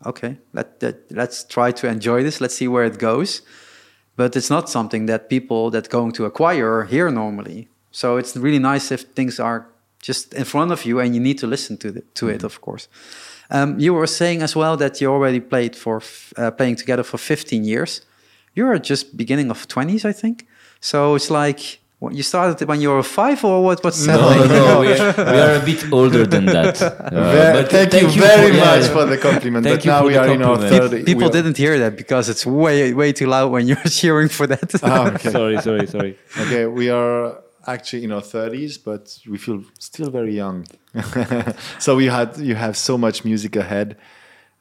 okay, 0.07 0.39
let, 0.55 0.83
let 0.83 0.97
let's 1.11 1.45
try 1.45 1.73
to 1.73 1.87
enjoy 1.89 2.23
this. 2.23 2.41
Let's 2.41 2.55
see 2.55 2.69
where 2.69 2.87
it 2.87 2.99
goes 2.99 3.43
but 4.17 4.37
it's 4.37 4.51
not 4.51 4.69
something 4.69 5.07
that 5.07 5.29
people 5.29 5.71
that 5.71 5.89
going 5.89 6.13
to 6.13 6.25
acquire 6.25 6.85
hear 6.85 7.11
normally. 7.11 7.69
So 7.91 8.17
it's 8.17 8.37
really 8.37 8.59
nice 8.59 8.91
if 8.91 9.03
things 9.15 9.41
are 9.41 9.67
just 10.01 10.35
in 10.35 10.45
front 10.45 10.73
of 10.73 10.85
you 10.85 11.01
and 11.01 11.15
you 11.15 11.21
need 11.21 11.39
to 11.39 11.47
listen 11.47 11.77
to, 11.79 11.91
the, 11.91 12.01
to 12.15 12.27
mm-hmm. 12.27 12.35
it, 12.37 12.45
of 12.45 12.61
course. 12.61 12.89
Um, 13.51 13.79
you 13.79 13.95
were 13.95 14.07
saying 14.07 14.43
as 14.43 14.57
well 14.57 14.77
that 14.79 15.01
you 15.01 15.11
already 15.11 15.41
played 15.41 15.77
for 15.77 16.03
uh, 16.37 16.51
playing 16.51 16.77
together 16.77 17.03
for 17.03 17.19
15 17.19 17.65
years. 17.65 18.03
You're 18.55 18.79
just 18.79 19.17
beginning 19.17 19.51
of 19.51 19.69
20s, 19.69 20.05
I 20.05 20.13
think. 20.13 20.47
So 20.81 21.15
it's 21.15 21.31
like 21.31 21.81
you 22.11 22.23
started 22.23 22.67
when 22.67 22.81
you 22.81 22.91
were 22.91 23.03
five, 23.03 23.45
or 23.45 23.63
what? 23.63 23.85
What's 23.85 24.07
no, 24.07 24.17
no, 24.17 24.47
no. 24.47 24.81
we, 24.81 24.93
are, 24.99 25.15
we 25.17 25.39
are 25.39 25.55
a 25.63 25.65
bit 25.65 25.93
older 25.93 26.27
than 26.27 26.47
that. 26.47 26.81
Uh, 27.13 27.53
but 27.53 27.71
thank, 27.71 27.91
thank, 27.91 28.15
you 28.15 28.23
very 28.23 28.53
for, 28.53 28.59
much 28.59 28.83
yeah, 28.83 28.93
for 28.93 29.05
the 29.05 29.19
compliment. 29.19 29.65
Thank 29.65 29.81
but 29.81 29.87
now 29.87 30.07
we 30.07 30.17
are 30.17 30.29
in 30.29 30.43
our 30.43 30.57
third. 30.57 31.05
People 31.05 31.29
didn't 31.29 31.57
hear 31.57 31.79
that 31.79 31.97
because 31.97 32.29
it's 32.29 32.47
way 32.47 32.95
way 32.95 33.13
too 33.13 33.27
loud 33.27 33.51
when 33.53 33.67
you're 33.67 33.77
cheering 34.01 34.29
for 34.29 34.47
that. 34.47 34.71
Oh, 34.83 35.09
okay. 35.09 35.31
sorry, 35.31 35.61
sorry, 35.61 35.87
sorry. 35.87 36.19
Okay, 36.41 36.67
we 36.67 36.89
are 36.91 37.43
actually 37.67 38.05
in 38.05 38.13
our 38.13 38.23
thirties, 38.23 38.79
but 38.79 39.19
we 39.29 39.37
feel 39.37 39.63
still 39.79 40.11
very 40.11 40.35
young. 40.35 40.67
so 41.79 41.97
we 41.97 42.07
had 42.07 42.37
you 42.39 42.55
have 42.55 42.77
so 42.77 42.97
much 42.97 43.25
music 43.25 43.57
ahead, 43.57 43.97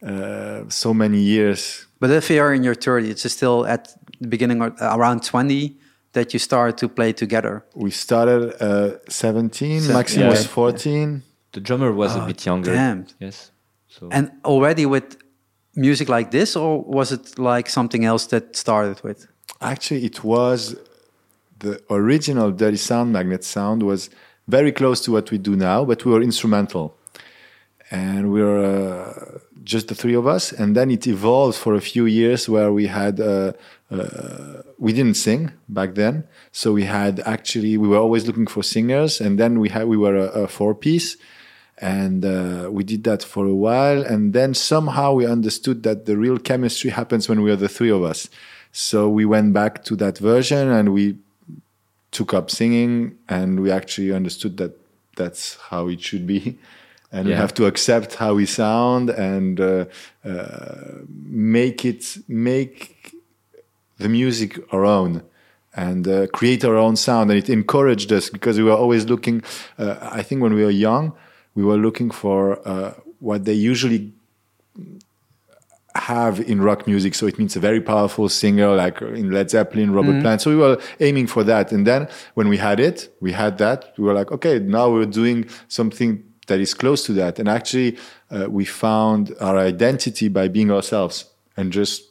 uh, 0.05 0.63
so 0.67 0.93
many 0.93 1.19
years. 1.19 1.87
But 1.99 2.09
if 2.09 2.29
you 2.29 2.41
are 2.41 2.53
in 2.53 2.63
your 2.63 2.75
30s, 2.75 3.11
it's 3.11 3.31
still 3.31 3.65
at 3.65 3.95
the 4.19 4.27
beginning 4.27 4.61
or 4.61 4.75
around 4.81 5.23
20 5.23 5.77
that 6.13 6.33
you 6.33 6.39
started 6.39 6.77
to 6.77 6.89
play 6.89 7.13
together? 7.13 7.63
We 7.75 7.91
started 7.91 8.53
uh, 8.61 8.97
17. 9.09 9.81
Se 9.81 9.93
Maxime 9.93 10.23
yeah. 10.23 10.29
was 10.29 10.45
14. 10.45 11.23
The 11.53 11.59
drummer 11.59 11.91
was 11.91 12.15
oh, 12.15 12.23
a 12.23 12.27
bit 12.27 12.45
younger. 12.45 12.73
Damn. 12.73 13.07
Yes. 13.19 13.51
So. 13.87 14.07
And 14.11 14.31
already 14.45 14.85
with 14.85 15.17
music 15.75 16.09
like 16.09 16.31
this, 16.31 16.55
or 16.55 16.81
was 16.81 17.11
it 17.11 17.37
like 17.37 17.69
something 17.69 18.05
else 18.05 18.27
that 18.27 18.55
started 18.55 19.01
with? 19.03 19.27
Actually, 19.59 20.05
it 20.05 20.23
was 20.23 20.75
the 21.59 21.81
original 21.89 22.51
Dirty 22.51 22.77
Sound 22.77 23.13
Magnet 23.13 23.43
sound 23.43 23.83
was 23.83 24.09
very 24.47 24.71
close 24.71 25.01
to 25.01 25.11
what 25.11 25.31
we 25.31 25.37
do 25.37 25.55
now, 25.55 25.85
but 25.85 26.03
we 26.05 26.11
were 26.11 26.21
instrumental. 26.21 26.95
And 27.91 28.31
we 28.31 28.41
were 28.41 28.63
uh, 28.63 29.39
just 29.63 29.87
the 29.87 29.95
three 29.95 30.13
of 30.15 30.27
us. 30.27 30.51
And 30.51 30.75
then 30.75 30.91
it 30.91 31.07
evolved 31.07 31.57
for 31.57 31.75
a 31.75 31.81
few 31.81 32.05
years 32.05 32.49
where 32.49 32.71
we 32.71 32.87
had 32.87 33.19
uh, 33.19 33.53
uh, 33.91 34.61
we 34.77 34.93
didn't 34.93 35.15
sing 35.15 35.51
back 35.67 35.95
then, 35.95 36.23
so 36.51 36.71
we 36.71 36.85
had 36.85 37.19
actually 37.21 37.77
we 37.77 37.89
were 37.89 37.97
always 37.97 38.25
looking 38.25 38.47
for 38.47 38.63
singers, 38.63 39.19
and 39.19 39.37
then 39.37 39.59
we 39.59 39.67
had 39.69 39.85
we 39.87 39.97
were 39.97 40.15
a, 40.15 40.43
a 40.43 40.47
four 40.47 40.73
piece, 40.73 41.17
and 41.77 42.23
uh, 42.23 42.69
we 42.71 42.83
did 42.85 43.03
that 43.03 43.21
for 43.21 43.45
a 43.45 43.53
while, 43.53 44.01
and 44.01 44.31
then 44.31 44.53
somehow 44.53 45.13
we 45.13 45.25
understood 45.25 45.83
that 45.83 46.05
the 46.05 46.15
real 46.15 46.37
chemistry 46.37 46.89
happens 46.89 47.27
when 47.27 47.41
we 47.41 47.51
are 47.51 47.57
the 47.57 47.67
three 47.67 47.91
of 47.91 48.01
us. 48.01 48.29
So 48.71 49.09
we 49.09 49.25
went 49.25 49.51
back 49.51 49.83
to 49.85 49.97
that 49.97 50.17
version, 50.19 50.69
and 50.69 50.93
we 50.93 51.17
took 52.11 52.33
up 52.33 52.49
singing, 52.49 53.17
and 53.27 53.59
we 53.59 53.71
actually 53.71 54.13
understood 54.13 54.55
that 54.57 54.79
that's 55.17 55.57
how 55.69 55.89
it 55.89 55.99
should 56.01 56.25
be. 56.25 56.57
and 57.11 57.27
yeah. 57.27 57.33
we 57.33 57.37
have 57.37 57.53
to 57.55 57.65
accept 57.65 58.15
how 58.15 58.33
we 58.33 58.45
sound 58.45 59.09
and 59.09 59.59
uh, 59.59 59.85
uh, 60.23 60.75
make 61.25 61.83
it 61.85 62.17
make 62.27 63.13
the 63.97 64.09
music 64.09 64.59
our 64.73 64.85
own 64.85 65.23
and 65.75 66.07
uh, 66.07 66.27
create 66.27 66.65
our 66.65 66.75
own 66.75 66.95
sound. 66.95 67.29
And 67.29 67.37
it 67.37 67.49
encouraged 67.49 68.11
us 68.11 68.29
because 68.29 68.57
we 68.57 68.63
were 68.63 68.73
always 68.73 69.05
looking, 69.05 69.43
uh, 69.77 69.95
I 70.01 70.21
think 70.23 70.41
when 70.41 70.53
we 70.53 70.63
were 70.63 70.71
young, 70.71 71.13
we 71.55 71.63
were 71.63 71.77
looking 71.77 72.11
for 72.11 72.65
uh, 72.67 72.93
what 73.19 73.45
they 73.45 73.53
usually 73.53 74.13
have 75.95 76.39
in 76.39 76.61
rock 76.61 76.87
music. 76.87 77.13
So 77.15 77.27
it 77.27 77.37
means 77.37 77.55
a 77.55 77.59
very 77.59 77.81
powerful 77.81 78.29
singer 78.29 78.73
like 78.75 79.01
in 79.01 79.31
Led 79.31 79.49
Zeppelin, 79.49 79.91
Robert 79.91 80.11
mm-hmm. 80.13 80.21
Plant. 80.21 80.41
So 80.41 80.49
we 80.49 80.57
were 80.57 80.81
aiming 81.01 81.27
for 81.27 81.43
that. 81.43 81.71
And 81.71 81.85
then 81.85 82.07
when 82.33 82.47
we 82.47 82.57
had 82.57 82.79
it, 82.79 83.13
we 83.19 83.33
had 83.33 83.57
that, 83.57 83.93
we 83.97 84.05
were 84.05 84.13
like, 84.13 84.31
okay, 84.31 84.59
now 84.59 84.89
we're 84.89 85.05
doing 85.05 85.47
something 85.67 86.23
that 86.51 86.59
is 86.59 86.73
close 86.73 87.05
to 87.05 87.13
that. 87.13 87.39
And 87.39 87.47
actually, 87.47 87.97
uh, 88.29 88.47
we 88.49 88.65
found 88.65 89.33
our 89.39 89.57
identity 89.57 90.27
by 90.27 90.49
being 90.49 90.69
ourselves 90.71 91.25
and 91.55 91.71
just 91.71 92.03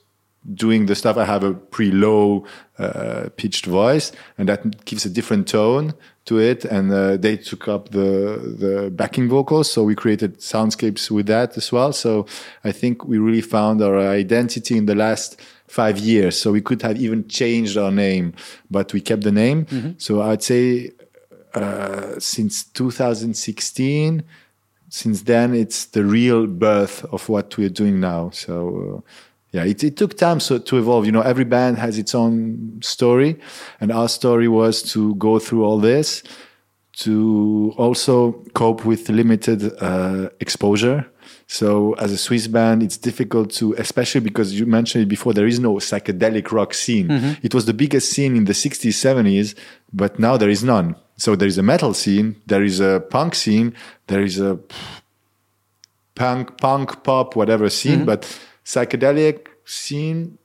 doing 0.54 0.86
the 0.86 0.94
stuff. 0.94 1.16
I 1.18 1.26
have 1.26 1.44
a 1.44 1.52
pretty 1.52 1.92
low 1.92 2.46
uh, 2.78 3.28
pitched 3.36 3.66
voice, 3.66 4.12
and 4.38 4.48
that 4.48 4.84
gives 4.86 5.04
a 5.04 5.10
different 5.10 5.46
tone 5.46 5.92
to 6.24 6.38
it. 6.38 6.64
And 6.64 6.90
uh, 6.90 7.18
they 7.18 7.36
took 7.36 7.68
up 7.68 7.90
the 7.90 8.38
the 8.58 8.90
backing 8.90 9.28
vocals, 9.28 9.70
so 9.70 9.84
we 9.84 9.94
created 9.94 10.38
soundscapes 10.40 11.10
with 11.10 11.26
that 11.26 11.56
as 11.56 11.70
well. 11.70 11.92
So 11.92 12.26
I 12.64 12.72
think 12.72 13.04
we 13.04 13.18
really 13.18 13.42
found 13.42 13.82
our 13.82 13.98
identity 13.98 14.76
in 14.76 14.86
the 14.86 14.94
last 14.94 15.38
five 15.68 15.98
years. 15.98 16.40
So 16.40 16.50
we 16.52 16.62
could 16.62 16.82
have 16.82 16.96
even 17.00 17.28
changed 17.28 17.76
our 17.76 17.92
name, 17.92 18.32
but 18.70 18.92
we 18.94 19.00
kept 19.00 19.22
the 19.22 19.32
name. 19.32 19.66
So 19.98 20.22
I'd 20.22 20.42
say 20.42 20.92
since 22.18 22.64
2016 22.64 24.22
since 24.90 25.22
then 25.22 25.54
it's 25.54 25.86
the 25.86 26.04
real 26.04 26.46
birth 26.46 27.04
of 27.12 27.28
what 27.28 27.56
we're 27.56 27.70
doing 27.70 28.00
now. 28.00 28.30
So 28.30 28.98
uh, 28.98 29.10
yeah 29.52 29.64
it, 29.64 29.82
it 29.82 29.96
took 29.96 30.16
time 30.18 30.40
so, 30.40 30.58
to 30.58 30.78
evolve. 30.78 31.06
You 31.06 31.12
know 31.12 31.22
every 31.22 31.44
band 31.44 31.78
has 31.78 31.96
its 31.96 32.14
own 32.14 32.80
story 32.82 33.40
and 33.80 33.90
our 33.90 34.08
story 34.08 34.48
was 34.48 34.82
to 34.92 35.14
go 35.14 35.38
through 35.38 35.64
all 35.64 35.78
this 35.78 36.22
to 36.92 37.72
also 37.78 38.32
cope 38.52 38.84
with 38.84 39.08
limited 39.08 39.72
uh, 39.80 40.28
exposure. 40.40 41.06
So 41.46 41.94
as 41.94 42.12
a 42.12 42.18
swiss 42.18 42.48
band 42.48 42.82
it's 42.82 42.96
difficult 42.96 43.50
to 43.54 43.74
especially 43.74 44.20
because 44.20 44.58
you 44.58 44.66
mentioned 44.66 45.02
it 45.02 45.08
before 45.08 45.32
there 45.32 45.46
is 45.46 45.60
no 45.60 45.74
psychedelic 45.74 46.50
rock 46.50 46.74
scene. 46.74 47.08
It 47.42 47.54
was 47.54 47.64
the 47.66 47.74
biggest 47.74 48.10
scene 48.10 48.36
in 48.36 48.44
the 48.44 48.52
60s 48.52 48.90
70s 48.90 49.54
but 49.92 50.18
now 50.18 50.36
there 50.36 50.50
is 50.50 50.62
none. 50.62 50.96
So 51.16 51.36
there 51.36 51.48
is 51.48 51.58
a 51.58 51.62
metal 51.62 51.92
scene 51.94 52.36
there 52.46 52.64
is 52.64 52.80
a 52.80 53.00
punk 53.10 53.34
scene 53.34 53.74
there 54.06 54.22
is 54.22 54.40
a 54.40 54.58
punk 56.14 56.56
punk 56.58 57.02
pop 57.02 57.36
whatever 57.36 57.68
scene 57.68 58.04
but 58.06 58.22
psychedelic 58.64 59.46
scene 59.64 60.38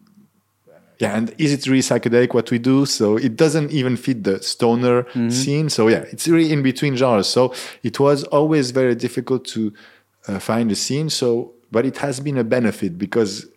yeah 0.99 1.15
and 1.15 1.33
is 1.37 1.51
it 1.53 1.65
really 1.67 1.81
psychedelic 1.81 2.33
what 2.33 2.51
we 2.51 2.59
do? 2.59 2.85
So 2.85 3.17
it 3.17 3.35
doesn't 3.35 3.71
even 3.71 3.97
fit 3.97 4.23
the 4.23 4.41
stoner 4.41 5.05
scene. 5.29 5.69
So 5.69 5.87
yeah 5.87 6.03
it's 6.11 6.27
really 6.27 6.51
in 6.51 6.61
between 6.61 6.95
genres. 6.95 7.27
So 7.27 7.53
it 7.83 7.99
was 7.99 8.23
always 8.25 8.71
very 8.71 8.95
difficult 8.95 9.45
to 9.55 9.73
uh, 10.27 10.39
find 10.39 10.71
a 10.71 10.75
scene. 10.75 11.09
So 11.09 11.53
but 11.71 11.85
it 11.85 11.97
has 11.97 12.19
been 12.19 12.37
a 12.37 12.43
benefit 12.43 12.97
because 12.97 13.47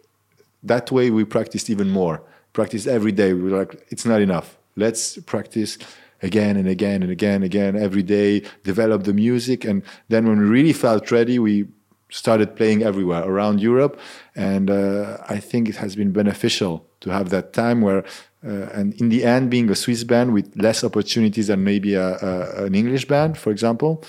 that 0.62 0.90
way 0.90 1.10
we 1.10 1.24
practiced 1.24 1.70
even 1.70 1.88
more. 1.90 2.22
Practice 2.52 2.86
every 2.86 3.12
day. 3.12 3.32
We 3.32 3.42
were 3.42 3.58
like 3.58 3.86
it's 3.90 4.04
not 4.04 4.20
enough 4.20 4.57
let's 4.78 5.18
practice 5.18 5.78
again 6.22 6.56
and 6.56 6.68
again 6.68 7.02
and 7.02 7.12
again 7.12 7.36
and 7.36 7.44
again 7.44 7.76
every 7.76 8.02
day 8.02 8.42
develop 8.64 9.04
the 9.04 9.12
music. 9.12 9.64
And 9.64 9.82
then 10.08 10.26
when 10.26 10.38
we 10.40 10.46
really 10.46 10.72
felt 10.72 11.10
ready 11.10 11.38
we 11.38 11.66
started 12.10 12.56
playing 12.56 12.82
everywhere 12.82 13.22
around 13.22 13.60
Europe. 13.60 14.00
And 14.34 14.70
uh, 14.70 15.18
I 15.28 15.38
think 15.38 15.68
it 15.68 15.76
has 15.76 15.94
been 15.94 16.12
beneficial 16.12 16.86
to 17.00 17.10
have 17.10 17.30
that 17.30 17.52
time 17.52 17.80
where 17.82 18.04
uh, 18.44 18.68
and 18.72 18.94
in 19.00 19.08
the 19.08 19.24
end 19.24 19.50
being 19.50 19.68
a 19.68 19.74
Swiss 19.74 20.04
band 20.04 20.32
with 20.32 20.54
less 20.56 20.84
opportunities 20.84 21.48
than 21.48 21.64
maybe 21.64 21.94
a, 21.94 22.16
a, 22.18 22.64
an 22.66 22.74
English 22.74 23.06
band 23.06 23.36
for 23.36 23.50
example 23.50 24.04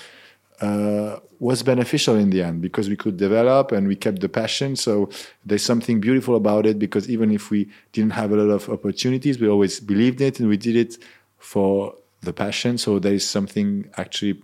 uh, 0.60 1.18
was 1.38 1.62
beneficial 1.62 2.16
in 2.16 2.30
the 2.30 2.42
end 2.42 2.60
because 2.60 2.88
we 2.88 2.96
could 2.96 3.16
develop 3.16 3.72
and 3.72 3.88
we 3.88 3.96
kept 3.96 4.20
the 4.20 4.28
passion. 4.28 4.76
So 4.76 5.08
there's 5.44 5.62
something 5.62 6.00
beautiful 6.00 6.36
about 6.36 6.66
it 6.66 6.78
because 6.78 7.08
even 7.08 7.30
if 7.30 7.50
we 7.50 7.70
didn't 7.92 8.12
have 8.12 8.30
a 8.32 8.36
lot 8.36 8.52
of 8.52 8.68
opportunities, 8.68 9.40
we 9.40 9.48
always 9.48 9.80
believed 9.80 10.20
it 10.20 10.38
and 10.38 10.48
we 10.48 10.56
did 10.56 10.76
it 10.76 10.98
for 11.38 11.94
the 12.20 12.32
passion. 12.32 12.76
So 12.78 12.98
there 12.98 13.14
is 13.14 13.28
something 13.28 13.88
actually 13.96 14.42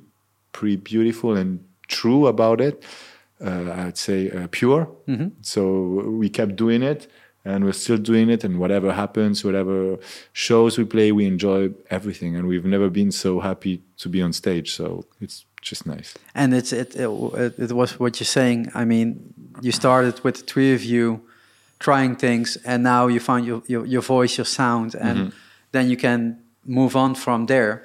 pretty 0.53 0.77
beautiful 0.77 1.37
and 1.37 1.63
true 1.87 2.27
about 2.27 2.61
it. 2.61 2.83
Uh, 3.45 3.71
I'd 3.73 3.99
say 3.99 4.31
uh, 4.31 4.49
pure. 4.51 4.89
So 5.43 6.09
we 6.09 6.31
kept 6.31 6.57
doing 6.57 6.83
it 6.83 7.07
and 7.45 7.65
we're 7.65 7.73
still 7.73 7.99
doing 7.99 8.29
it. 8.29 8.43
And 8.43 8.59
whatever 8.59 8.93
happens, 8.93 9.45
whatever 9.45 9.99
shows 10.33 10.79
we 10.79 10.85
play, 10.85 11.13
we 11.13 11.27
enjoy 11.27 11.71
everything. 11.91 12.35
And 12.37 12.49
we've 12.49 12.65
never 12.65 12.91
been 12.91 13.13
so 13.13 13.41
happy 13.41 13.83
to 13.99 14.09
be 14.09 14.21
on 14.21 14.33
stage. 14.33 14.75
So 14.75 15.05
it's 15.21 15.46
just 15.63 15.87
nice. 15.87 16.15
And 16.35 16.55
it's 16.55 16.73
it, 16.73 16.95
it 16.97 17.09
it 17.59 17.73
was 17.73 17.99
what 17.99 18.21
you're 18.21 18.25
saying. 18.25 18.71
I 18.75 18.85
mean, 18.85 19.35
you 19.63 19.73
started 19.73 20.23
with 20.25 20.37
the 20.37 20.43
three 20.43 20.75
of 20.75 20.85
you 20.85 21.21
trying 21.79 22.17
things, 22.17 22.57
and 22.65 22.83
now 22.83 23.09
you 23.09 23.21
found 23.21 23.47
your 23.47 23.63
your, 23.67 23.87
your 23.87 24.03
voice, 24.03 24.39
your 24.39 24.47
sound, 24.47 24.95
and 24.95 25.33
then 25.73 25.91
you 25.91 25.97
can 25.97 26.39
move 26.65 26.97
on 26.97 27.15
from 27.15 27.47
there. 27.47 27.85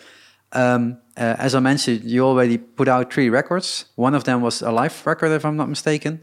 Um, 0.54 0.98
uh, 1.18 1.36
as 1.38 1.56
I 1.56 1.60
mentioned, 1.60 2.04
you 2.04 2.26
already 2.26 2.58
put 2.58 2.88
out 2.88 3.14
three 3.14 3.30
records. 3.30 3.86
One 3.96 4.16
of 4.16 4.24
them 4.24 4.42
was 4.42 4.62
a 4.62 4.72
live 4.72 5.06
record, 5.06 5.32
if 5.32 5.46
I'm 5.46 5.56
not 5.56 5.70
mistaken, 5.70 6.20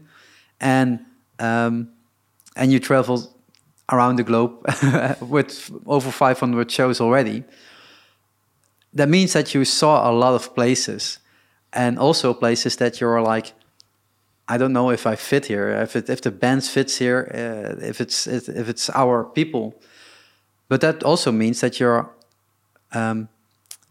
and 0.59 0.99
um, 1.39 1.89
and 2.55 2.71
you 2.71 2.79
traveled 2.79 3.33
around 3.91 4.17
the 4.17 4.23
globe 4.23 4.53
with 5.21 5.71
over 5.85 6.11
500 6.11 6.71
shows 6.71 7.01
already. 7.01 7.43
That 8.93 9.09
means 9.09 9.33
that 9.33 9.53
you 9.53 9.65
saw 9.65 10.09
a 10.09 10.11
lot 10.11 10.33
of 10.33 10.53
places, 10.55 11.19
and 11.71 11.99
also 11.99 12.33
places 12.33 12.75
that 12.77 12.99
you're 12.99 13.21
like, 13.21 13.53
I 14.47 14.57
don't 14.57 14.73
know 14.73 14.89
if 14.91 15.05
I 15.05 15.15
fit 15.15 15.45
here, 15.45 15.69
if 15.69 15.95
it, 15.95 16.09
if 16.09 16.21
the 16.21 16.31
band 16.31 16.63
fits 16.63 16.97
here, 16.97 17.29
uh, 17.33 17.85
if 17.85 18.01
it's 18.01 18.27
if 18.27 18.69
it's 18.69 18.89
our 18.89 19.23
people. 19.23 19.73
But 20.67 20.81
that 20.81 21.03
also 21.03 21.31
means 21.31 21.59
that 21.59 21.79
you're, 21.79 22.09
um, 22.93 23.27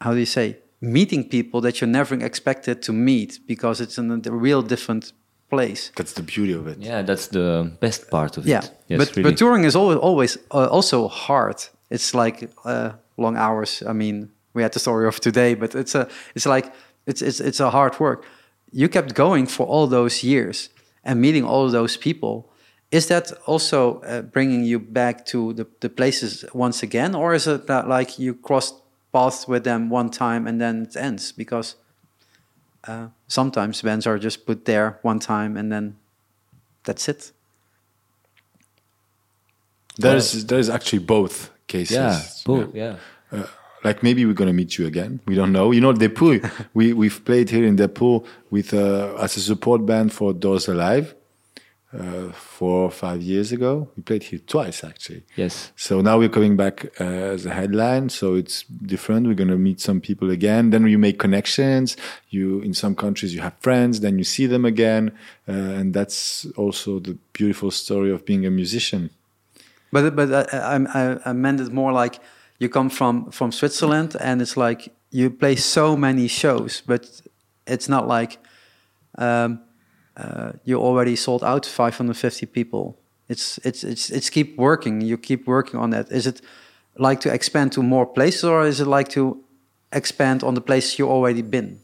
how 0.01 0.13
do 0.13 0.19
you 0.19 0.27
say, 0.27 0.57
meeting 0.81 1.29
people 1.29 1.61
that 1.61 1.81
you're 1.81 1.91
never 1.91 2.15
expected 2.25 2.83
to 2.83 2.93
meet 2.93 3.41
because 3.47 3.81
it's 3.81 3.99
in 3.99 4.11
a 4.27 4.31
real 4.31 4.63
different 4.63 5.13
place. 5.51 5.91
That's 5.97 6.13
the 6.13 6.23
beauty 6.23 6.53
of 6.53 6.67
it. 6.67 6.79
Yeah, 6.79 7.03
that's 7.03 7.29
the 7.29 7.71
best 7.81 8.11
part 8.11 8.37
of 8.37 8.47
Yeah, 8.47 8.59
it. 8.59 8.71
Yeah, 8.89 8.99
but 8.99 9.17
really. 9.17 9.31
but 9.31 9.39
touring 9.39 9.65
is 9.65 9.75
always 9.77 9.99
always 9.99 10.39
uh, 10.51 10.69
also 10.71 11.09
hard. 11.09 11.57
It's 11.91 12.15
like 12.15 12.51
uh, 12.65 12.91
long 13.17 13.37
hours. 13.37 13.83
I 13.87 13.93
mean, 13.93 14.31
we 14.55 14.63
had 14.63 14.73
the 14.73 14.79
story 14.81 15.07
of 15.09 15.19
today, 15.21 15.55
but 15.55 15.75
it's 15.75 15.95
a 15.95 16.07
it's 16.35 16.47
like 16.47 16.73
it's 17.09 17.23
it's 17.23 17.41
it's 17.41 17.61
a 17.61 17.71
hard 17.71 17.99
work. 17.99 18.25
You 18.71 18.89
kept 18.89 19.15
going 19.15 19.47
for 19.49 19.67
all 19.67 19.87
those 19.89 20.23
years 20.23 20.69
and 21.03 21.21
meeting 21.21 21.45
all 21.45 21.71
those 21.71 21.97
people. 21.97 22.53
Is 22.91 23.07
that 23.07 23.33
also 23.47 24.01
uh, 24.01 24.23
bringing 24.23 24.65
you 24.65 24.79
back 24.79 25.27
to 25.27 25.53
the, 25.55 25.67
the 25.81 25.89
places 25.89 26.45
once 26.53 26.83
again, 26.83 27.15
or 27.15 27.35
is 27.35 27.47
it 27.47 27.67
that 27.67 27.89
like 27.89 28.19
you 28.19 28.35
crossed 28.35 28.75
paths 29.13 29.49
with 29.49 29.65
them 29.65 29.91
one 29.91 30.11
time 30.11 30.47
and 30.47 30.61
then 30.61 30.83
it 30.83 30.97
ends? 30.97 31.33
Because 31.33 31.77
uh, 32.87 33.09
sometimes 33.27 33.83
bands 33.83 34.07
are 34.07 34.19
just 34.19 34.47
put 34.47 34.65
there 34.65 34.99
one 35.03 35.19
time 35.19 35.57
and 35.57 35.73
then 35.73 35.97
that's 36.85 37.09
it. 37.09 37.33
There's 39.99 40.45
there's 40.45 40.69
actually 40.71 41.05
both 41.05 41.51
cases. 41.67 41.97
yeah, 41.97 42.23
both, 42.47 42.75
yeah. 42.75 42.97
Uh, 43.33 43.47
like 43.85 44.03
maybe 44.03 44.25
we're 44.27 44.35
gonna 44.35 44.53
meet 44.53 44.79
you 44.79 44.87
again. 44.87 45.21
We 45.27 45.35
don't 45.35 45.53
know. 45.53 45.71
You 45.73 45.81
know, 45.81 45.93
De 45.93 46.09
Pul. 46.09 46.41
we 46.75 46.93
we've 46.93 47.25
played 47.25 47.51
here 47.51 47.65
in 47.65 47.77
De 47.77 47.89
Pul 47.89 48.25
with 48.51 48.73
uh, 48.75 49.15
as 49.21 49.37
a 49.37 49.41
support 49.41 49.85
band 49.87 50.13
for 50.13 50.33
Doors 50.33 50.69
Alive 50.69 51.15
uh, 51.99 52.31
four 52.33 52.85
or 52.85 52.91
five 52.91 53.23
years 53.23 53.51
ago. 53.53 53.89
We 53.97 54.03
played 54.03 54.23
here 54.25 54.41
twice 54.47 54.85
actually. 54.85 55.23
Yes. 55.37 55.73
So 55.77 56.01
now 56.03 56.19
we're 56.19 56.29
coming 56.29 56.57
back 56.57 56.87
uh, 57.01 57.05
as 57.35 57.47
a 57.47 57.51
headline. 57.51 58.09
So 58.11 58.35
it's 58.35 58.65
different. 58.65 59.27
We're 59.27 59.35
gonna 59.35 59.57
meet 59.57 59.81
some 59.81 60.01
people 60.01 60.31
again. 60.31 60.71
Then 60.71 60.87
you 60.87 60.99
make 60.99 61.19
connections. 61.19 61.97
You 62.31 62.61
in 62.61 62.75
some 62.75 62.95
countries 62.95 63.35
you 63.35 63.41
have 63.41 63.55
friends. 63.61 64.01
Then 64.01 64.19
you 64.19 64.25
see 64.25 64.47
them 64.47 64.65
again, 64.65 65.13
uh, 65.49 65.53
and 65.53 65.95
that's 65.95 66.47
also 66.57 66.99
the 67.01 67.17
beautiful 67.33 67.71
story 67.71 68.11
of 68.11 68.25
being 68.27 68.45
a 68.45 68.51
musician. 68.51 69.11
But 69.93 70.15
but 70.15 70.29
I, 70.53 70.59
I, 70.59 70.77
I- 71.03 71.21
I 71.31 71.33
meant 71.33 71.61
it 71.61 71.73
more 71.73 71.93
like 71.93 72.21
you 72.59 72.69
come 72.69 72.91
from 72.91 73.31
from 73.31 73.53
Switzerland 73.53 74.17
and 74.21 74.43
it's 74.43 74.57
like 74.57 74.93
you 75.11 75.31
play 75.31 75.57
so 75.57 75.97
many 75.97 76.29
shows, 76.29 76.83
but 76.87 77.23
it's 77.67 77.89
not 77.89 78.07
like 78.07 78.39
um, 79.19 79.61
uh, 80.17 80.53
you 80.65 80.79
already 80.81 81.17
sold 81.17 81.43
out 81.43 81.67
550 81.67 82.47
people. 82.47 82.99
It's 83.29 83.59
it's 83.65 83.85
it's 83.85 84.11
it's 84.11 84.31
keep 84.31 84.57
working. 84.57 85.01
You 85.01 85.19
keep 85.19 85.47
working 85.47 85.81
on 85.81 85.91
that. 85.91 86.11
Is 86.11 86.27
it 86.27 86.41
like 86.97 87.21
to 87.21 87.33
expand 87.33 87.73
to 87.73 87.83
more 87.83 88.07
places, 88.07 88.45
or 88.45 88.67
is 88.67 88.81
it 88.81 88.87
like 88.87 89.09
to 89.11 89.43
expand 89.93 90.43
on 90.43 90.55
the 90.55 90.61
places 90.61 90.99
you 90.99 91.09
already 91.09 91.43
been? 91.43 91.81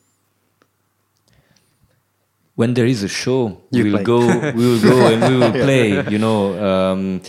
when 2.57 2.75
there 2.75 2.87
is 2.87 3.02
a 3.02 3.09
show, 3.09 3.61
You 3.71 3.85
we 3.85 3.93
will 3.93 4.02
go, 4.04 4.19
we 4.54 4.66
will 4.66 4.81
go 4.81 5.07
and 5.07 5.23
we 5.23 5.38
will 5.38 5.52
play. 5.52 6.04
You 6.09 6.19
know, 6.19 6.64
um, 6.64 7.21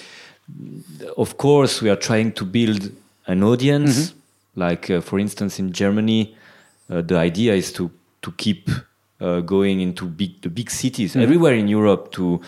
of 1.18 1.38
course, 1.38 1.82
we 1.82 1.90
are 1.90 1.96
trying 1.96 2.32
to 2.34 2.46
build 2.46 2.92
an 3.27 3.44
audience. 3.44 4.13
Like, 4.55 4.89
uh, 4.89 5.01
for 5.01 5.20
instance, 5.20 5.60
in 5.60 5.72
Germany, 5.74 6.36
uh, 6.89 7.01
the 7.01 7.17
idea 7.17 7.53
is 7.53 7.72
to 7.74 7.89
to 8.22 8.32
keep 8.38 8.70
uh, 9.20 9.41
going 9.41 9.82
into 9.82 10.05
big 10.05 10.41
the 10.41 10.50
big 10.50 10.70
cities 10.70 11.15
everywhere 11.15 11.53
in 11.53 11.67
Europe 11.67 12.12
to 12.12 12.39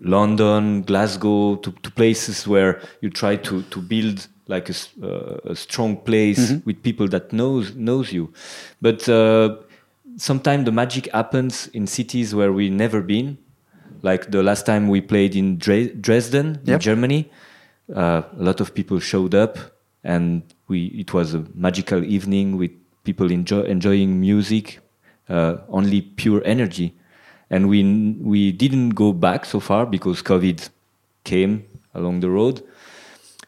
London, 0.00 0.82
Glasgow, 0.82 1.56
to, 1.56 1.72
to 1.82 1.90
places 1.90 2.46
where 2.46 2.80
you 3.00 3.10
try 3.10 3.36
to 3.36 3.62
to 3.62 3.80
build 3.82 4.28
like 4.46 4.70
a, 4.70 4.74
uh, 5.02 5.50
a 5.52 5.54
strong 5.54 5.96
place 5.96 6.52
with 6.64 6.82
people 6.82 7.08
that 7.08 7.32
knows 7.32 7.74
knows 7.74 8.12
you. 8.12 8.32
But 8.80 9.08
uh, 9.08 9.56
sometimes 10.16 10.64
the 10.64 10.72
magic 10.72 11.08
happens 11.12 11.68
in 11.72 11.86
cities 11.86 12.34
where 12.34 12.52
we 12.52 12.70
never 12.70 13.02
been. 13.02 13.38
Like 14.02 14.30
the 14.30 14.42
last 14.42 14.66
time 14.66 14.88
we 14.88 15.00
played 15.00 15.34
in 15.34 15.58
Dre- 15.58 15.92
Dresden, 16.00 16.60
in 16.74 16.80
Germany, 16.80 17.30
uh, 17.94 18.22
a 18.38 18.42
lot 18.42 18.60
of 18.60 18.72
people 18.74 18.98
showed 19.00 19.34
up, 19.34 19.58
and 20.04 20.42
we 20.68 20.86
it 20.86 21.12
was 21.12 21.34
a 21.34 21.44
magical 21.54 22.04
evening 22.04 22.56
with 22.56 22.70
people 23.04 23.30
enjoy, 23.30 23.62
enjoying 23.62 24.20
music, 24.20 24.80
uh, 25.28 25.56
only 25.68 26.02
pure 26.02 26.42
energy, 26.44 26.94
and 27.50 27.68
we 27.68 27.82
we 28.20 28.52
didn't 28.52 28.90
go 28.90 29.12
back 29.12 29.44
so 29.44 29.60
far 29.60 29.86
because 29.86 30.22
COVID 30.22 30.68
came 31.24 31.64
along 31.94 32.20
the 32.20 32.30
road, 32.30 32.62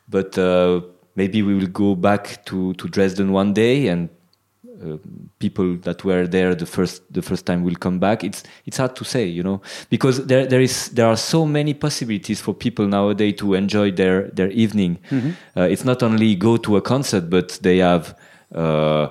but 0.09 0.37
uh, 0.39 0.81
maybe 1.17 1.43
we 1.43 1.55
will 1.55 1.69
go 1.69 1.95
back 1.95 2.45
to 2.47 2.75
to 2.75 2.89
Dresden 2.89 3.33
one 3.33 3.53
day 3.53 3.89
and 3.89 4.09
uh, 4.83 4.97
people 5.39 5.77
that 5.83 6.05
were 6.05 6.27
there 6.27 6.55
the 6.55 6.67
first 6.67 7.03
the 7.13 7.23
first 7.23 7.47
time 7.47 7.63
will 7.63 7.77
come 7.77 7.99
back. 7.99 8.25
It's 8.25 8.43
it's 8.67 8.77
hard 8.79 8.97
to 8.97 9.05
say 9.05 9.25
you 9.27 9.43
know 9.43 9.61
because 9.91 10.27
there 10.27 10.47
there 10.47 10.61
is 10.61 10.89
there 10.91 11.07
are 11.07 11.17
so 11.17 11.47
many 11.47 11.75
possibilities 11.75 12.41
for 12.41 12.55
people 12.55 12.87
nowadays 12.87 13.35
to 13.39 13.55
enjoy 13.55 13.91
their 13.93 14.29
their 14.31 14.51
evening. 14.51 14.99
Mm-hmm. 15.11 15.31
uh, 15.57 15.63
it's 15.63 15.85
not 15.85 16.03
only 16.03 16.35
go 16.35 16.57
to 16.57 16.77
a 16.77 16.83
concert 16.83 17.31
but 17.31 17.59
they 17.63 17.79
have 17.79 18.17
uh, 18.55 19.09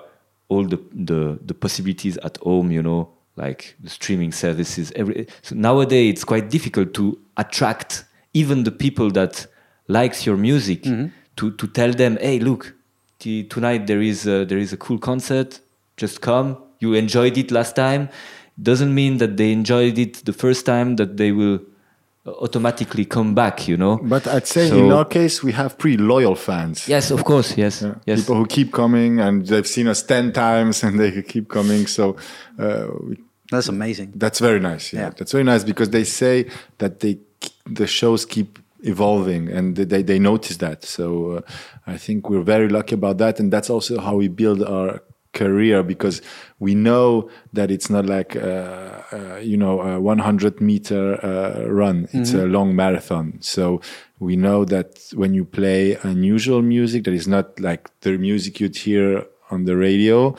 all 0.49 0.65
the, 0.65 0.79
the 0.93 1.39
the 1.45 1.53
possibilities 1.53 2.17
at 2.17 2.37
home 2.37 2.71
you 2.71 2.81
know 2.83 3.09
like 3.37 3.75
the 3.79 3.89
streaming 3.89 4.31
services 4.33 4.91
every 4.95 5.25
so 5.41 5.55
nowadays 5.55 6.11
it's 6.11 6.23
quite 6.23 6.49
difficult 6.49 6.93
to 6.93 7.17
attract 7.37 8.03
even 8.33 8.63
the 8.63 8.71
people 8.71 9.09
that 9.09 9.47
likes 9.87 10.25
your 10.25 10.37
music 10.37 10.83
to 11.35 11.51
to 11.51 11.67
tell 11.67 11.91
them 11.91 12.17
hey 12.21 12.39
look 12.39 12.73
t- 13.21 13.43
tonight 13.55 13.81
there 13.87 14.01
is 14.11 14.19
a, 14.35 14.37
there 14.49 14.61
is 14.65 14.71
a 14.73 14.77
cool 14.85 14.99
concert 15.09 15.49
just 16.01 16.17
come 16.29 16.47
you 16.83 16.89
enjoyed 17.03 17.35
it 17.37 17.49
last 17.51 17.73
time 17.75 18.03
doesn't 18.69 18.93
mean 19.01 19.17
that 19.17 19.31
they 19.37 19.51
enjoyed 19.51 19.97
it 20.05 20.13
the 20.25 20.33
first 20.43 20.65
time 20.65 20.89
that 20.99 21.11
they 21.21 21.31
will 21.39 21.59
uh, 22.25 22.31
automatically 22.45 23.05
come 23.05 23.33
back 23.33 23.67
you 23.67 23.77
know 23.83 23.95
But 24.15 24.23
I'd 24.27 24.47
say 24.47 24.69
So- 24.69 24.77
in 24.85 24.91
our 24.91 25.05
case, 25.17 25.35
we 25.47 25.51
have 25.61 25.71
pretty 25.81 25.97
loyal 26.13 26.35
fans. 26.35 26.87
yes 26.87 27.11
of 27.11 27.21
course 27.23 27.49
yes 27.63 27.81
Yeah. 27.81 27.95
yes 28.09 28.19
People 28.19 28.35
who 28.41 28.45
keep 28.57 28.69
coming 28.71 29.19
and 29.25 29.45
they've 29.49 29.67
seen 29.77 29.87
us 29.87 30.03
10 30.03 30.31
times 30.33 30.83
and 30.83 30.99
they 30.99 31.21
keep 31.33 31.47
coming. 31.57 31.87
So 31.87 32.03
uh, 32.59 32.87
we, 33.07 33.15
That's 33.51 33.69
amazing. 33.69 34.09
that's 34.23 34.39
very 34.39 34.59
nice. 34.59 34.85
Yeah. 34.93 35.01
Yeah. 35.03 35.09
That's 35.17 35.31
very 35.37 35.43
nice 35.51 35.63
because 35.71 35.89
they 35.97 36.05
say 36.05 36.45
that 36.77 36.99
they 37.01 37.13
the 37.79 37.87
shows 37.87 38.25
keep 38.25 38.49
evolving 38.83 39.49
and 39.49 39.75
they, 39.75 40.01
they 40.01 40.19
notice 40.19 40.57
that. 40.57 40.83
So 40.83 41.31
uh, 41.31 41.41
I 41.87 41.97
think 41.97 42.29
we're 42.29 42.43
very 42.43 42.69
lucky 42.69 42.95
about 42.95 43.17
that. 43.19 43.39
And 43.39 43.51
that's 43.51 43.69
also 43.69 43.99
how 43.99 44.15
we 44.15 44.27
build 44.27 44.63
our 44.63 45.01
career 45.33 45.81
because 45.81 46.21
we 46.59 46.75
know 46.75 47.29
that 47.53 47.71
it's 47.71 47.89
not 47.89 48.05
like 48.05 48.35
uh, 48.35 49.01
uh, 49.13 49.39
you 49.41 49.55
know 49.55 49.81
a 49.81 49.99
100 49.99 50.59
meter 50.59 51.23
uh, 51.23 51.65
run 51.67 52.07
it's 52.11 52.33
a 52.33 52.45
long 52.45 52.75
marathon 52.75 53.37
so 53.39 53.79
we 54.19 54.35
know 54.35 54.65
that 54.65 54.99
when 55.13 55.33
you 55.33 55.45
play 55.45 55.97
unusual 56.03 56.61
music 56.61 57.05
that 57.05 57.13
is 57.13 57.29
not 57.29 57.57
like 57.61 57.89
the 58.01 58.17
music 58.17 58.59
you'd 58.59 58.75
hear 58.75 59.25
on 59.51 59.63
the 59.63 59.77
radio 59.77 60.35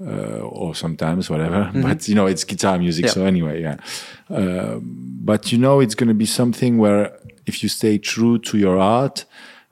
uh, 0.00 0.40
or 0.58 0.74
sometimes 0.74 1.28
whatever. 1.30 1.70
But 1.74 2.08
you 2.08 2.14
know 2.14 2.26
it's 2.26 2.44
guitar 2.44 2.78
music 2.78 3.04
Yeah. 3.06 3.12
so 3.12 3.24
anyway 3.26 3.60
yeah. 3.62 3.76
Uh, 4.28 4.78
but 4.82 5.52
you 5.52 5.58
know 5.58 5.80
it's 5.80 5.94
going 5.94 6.08
to 6.08 6.14
be 6.14 6.26
something 6.26 6.78
where 6.78 7.12
if 7.46 7.62
you 7.62 7.68
stay 7.68 7.98
true 7.98 8.38
to 8.38 8.58
your 8.58 8.78
art 8.78 9.24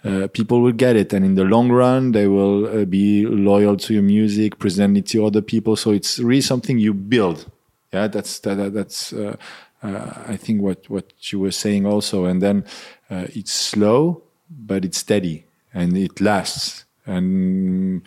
uh, 0.04 0.28
people 0.32 0.60
will 0.62 0.72
get 0.72 0.94
it. 0.96 1.12
And 1.12 1.24
in 1.24 1.34
the 1.34 1.44
long 1.44 1.70
run 1.72 2.12
they 2.12 2.26
will 2.28 2.66
uh, 2.66 2.84
be 2.84 3.26
loyal 3.26 3.76
to 3.78 3.94
your 3.94 4.02
music 4.02 4.58
present 4.58 4.96
it 4.96 5.06
to 5.08 5.26
other 5.26 5.42
people. 5.42 5.76
So 5.76 5.90
it's 5.92 6.18
really 6.18 6.40
something 6.42 6.78
you 6.78 6.94
build. 6.94 7.46
Yeah 7.92 8.08
that's 8.08 8.38
that, 8.40 8.56
that- 8.56 8.74
that's 8.74 9.12
uh, 9.12 9.36
uh, 9.82 10.12
i 10.26 10.36
think 10.36 10.60
what 10.60 10.88
what 10.90 11.32
you 11.32 11.38
were 11.40 11.52
saying 11.52 11.86
also. 11.86 12.24
And 12.26 12.40
then 12.42 12.64
uh, 13.10 13.26
it's 13.34 13.52
slow 13.52 14.22
but 14.50 14.84
it's 14.84 14.98
steady 14.98 15.44
and 15.74 15.96
it 15.96 16.20
lasts. 16.20 16.84
And 17.06 18.02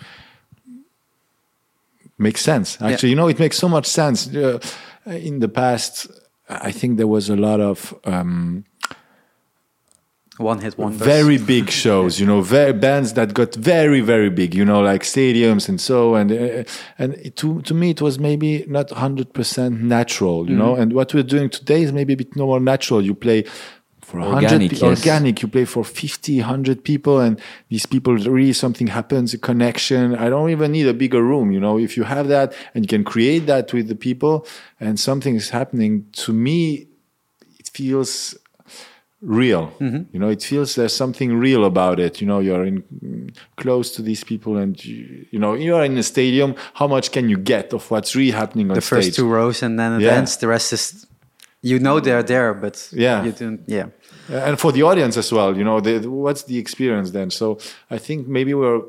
makes 2.22 2.42
sense. 2.42 2.78
Actually 2.82 3.10
you 3.10 3.16
know 3.16 3.28
it 3.30 3.40
makes 3.40 3.58
so 3.58 3.68
much 3.68 3.86
sense. 3.86 4.28
Uh, 4.34 4.60
in 5.06 5.40
the 5.40 5.48
past 5.50 6.08
i 6.70 6.72
think 6.72 6.98
there 6.98 7.08
was 7.08 7.28
a 7.30 7.36
lot 7.36 7.60
of 7.60 7.78
um, 8.06 8.64
One 10.38 10.60
hit 10.60 10.78
wonders. 10.78 11.02
very 11.02 11.38
big 11.38 11.70
shows 11.70 12.20
you 12.20 12.26
know 12.26 12.42
very 12.42 12.74
bands 12.74 13.14
that 13.14 13.34
got 13.34 13.54
very 13.56 14.02
very 14.02 14.30
big 14.30 14.56
you 14.56 14.66
know 14.66 14.82
like 14.82 15.04
stadiums 15.04 15.68
and 15.70 15.80
so 15.80 16.16
and 16.16 16.32
uh, 16.32 16.64
and 16.98 17.36
to 17.36 17.62
to 17.62 17.74
me 17.74 17.90
it 17.92 18.02
was 18.02 18.18
maybe 18.20 18.64
not 18.68 18.88
100% 18.90 19.82
natural 19.82 20.50
you 20.50 20.56
know 20.56 20.76
and 20.76 20.94
what 20.94 21.14
we're 21.14 21.24
doing 21.36 21.50
today 21.50 21.82
is 21.84 21.92
maybe 21.92 22.14
a 22.14 22.18
bit 22.18 22.36
more 22.36 22.60
natural. 22.60 23.02
You 23.04 23.14
play 23.14 23.44
for 24.12 24.20
100 24.20 24.44
Organic, 24.44 24.72
yes. 24.72 24.84
organic 24.84 25.36
you 25.42 25.48
play 25.48 25.66
for 25.66 25.84
50 25.84 26.40
100 26.40 26.84
people 26.84 27.16
and 27.26 27.34
these 27.70 27.86
people 27.94 28.14
really 28.38 28.54
something 28.66 28.88
happens 29.00 29.34
a 29.34 29.38
connection 29.50 30.04
i 30.26 30.28
don't 30.34 30.50
even 30.50 30.70
need 30.78 30.88
a 30.96 30.98
bigger 31.04 31.24
room 31.32 31.48
you 31.56 31.62
know 31.66 31.76
if 31.88 31.92
you 31.98 32.04
have 32.16 32.28
that 32.28 32.48
and 32.74 32.80
you 32.84 32.90
can 32.96 33.04
create 33.14 33.44
that 33.52 33.66
with 33.74 33.88
the 33.88 34.00
people 34.08 34.36
and 34.80 35.00
something 35.00 35.34
is 35.42 35.50
happening 35.60 35.94
to 36.24 36.32
me 36.34 36.88
it 37.62 37.68
feels 37.80 38.12
real 39.22 39.64
mm-hmm. 39.80 40.04
you 40.14 40.20
know 40.22 40.30
it 40.30 40.42
feels 40.42 40.70
there's 40.76 40.96
something 41.04 41.30
real 41.48 41.64
about 41.64 41.98
it 42.00 42.14
you 42.22 42.28
know 42.28 42.40
you're 42.48 42.66
in 42.66 42.84
close 43.58 43.88
to 43.96 44.02
these 44.02 44.24
people 44.32 44.54
and 44.58 44.84
you, 44.84 45.26
you 45.34 45.40
know 45.44 45.54
you're 45.54 45.84
in 45.90 45.96
a 45.98 46.04
stadium 46.04 46.56
how 46.80 46.88
much 46.88 47.12
can 47.12 47.30
you 47.30 47.38
get 47.38 47.72
of 47.78 47.82
what's 47.92 48.16
really 48.16 48.36
happening 48.42 48.66
on 48.70 48.76
the 48.76 48.82
stage 48.82 49.06
first 49.06 49.16
two 49.16 49.28
rows 49.28 49.62
and 49.66 49.74
then 49.80 49.92
Yeah. 49.92 50.10
advance. 50.10 50.32
The 50.38 50.48
rest 50.48 50.74
is, 50.74 51.06
you 51.70 51.78
know, 51.86 52.00
they're 52.06 52.24
there, 52.34 52.52
but 52.64 52.76
Yeah. 52.92 53.24
you 53.26 53.32
don't. 53.42 53.62
Yeah, 53.78 53.88
Uh, 54.32 54.48
and 54.48 54.56
for 54.64 54.72
the 54.72 54.82
audience 54.90 55.16
as 55.24 55.30
well 55.38 55.52
you 55.60 55.64
know 55.70 55.78
the, 55.82 55.94
what's 56.26 56.44
the 56.44 56.58
experience 56.64 57.10
then 57.18 57.30
so 57.40 57.46
i 57.96 57.98
think 58.06 58.20
maybe 58.38 58.54
we're 58.62 58.82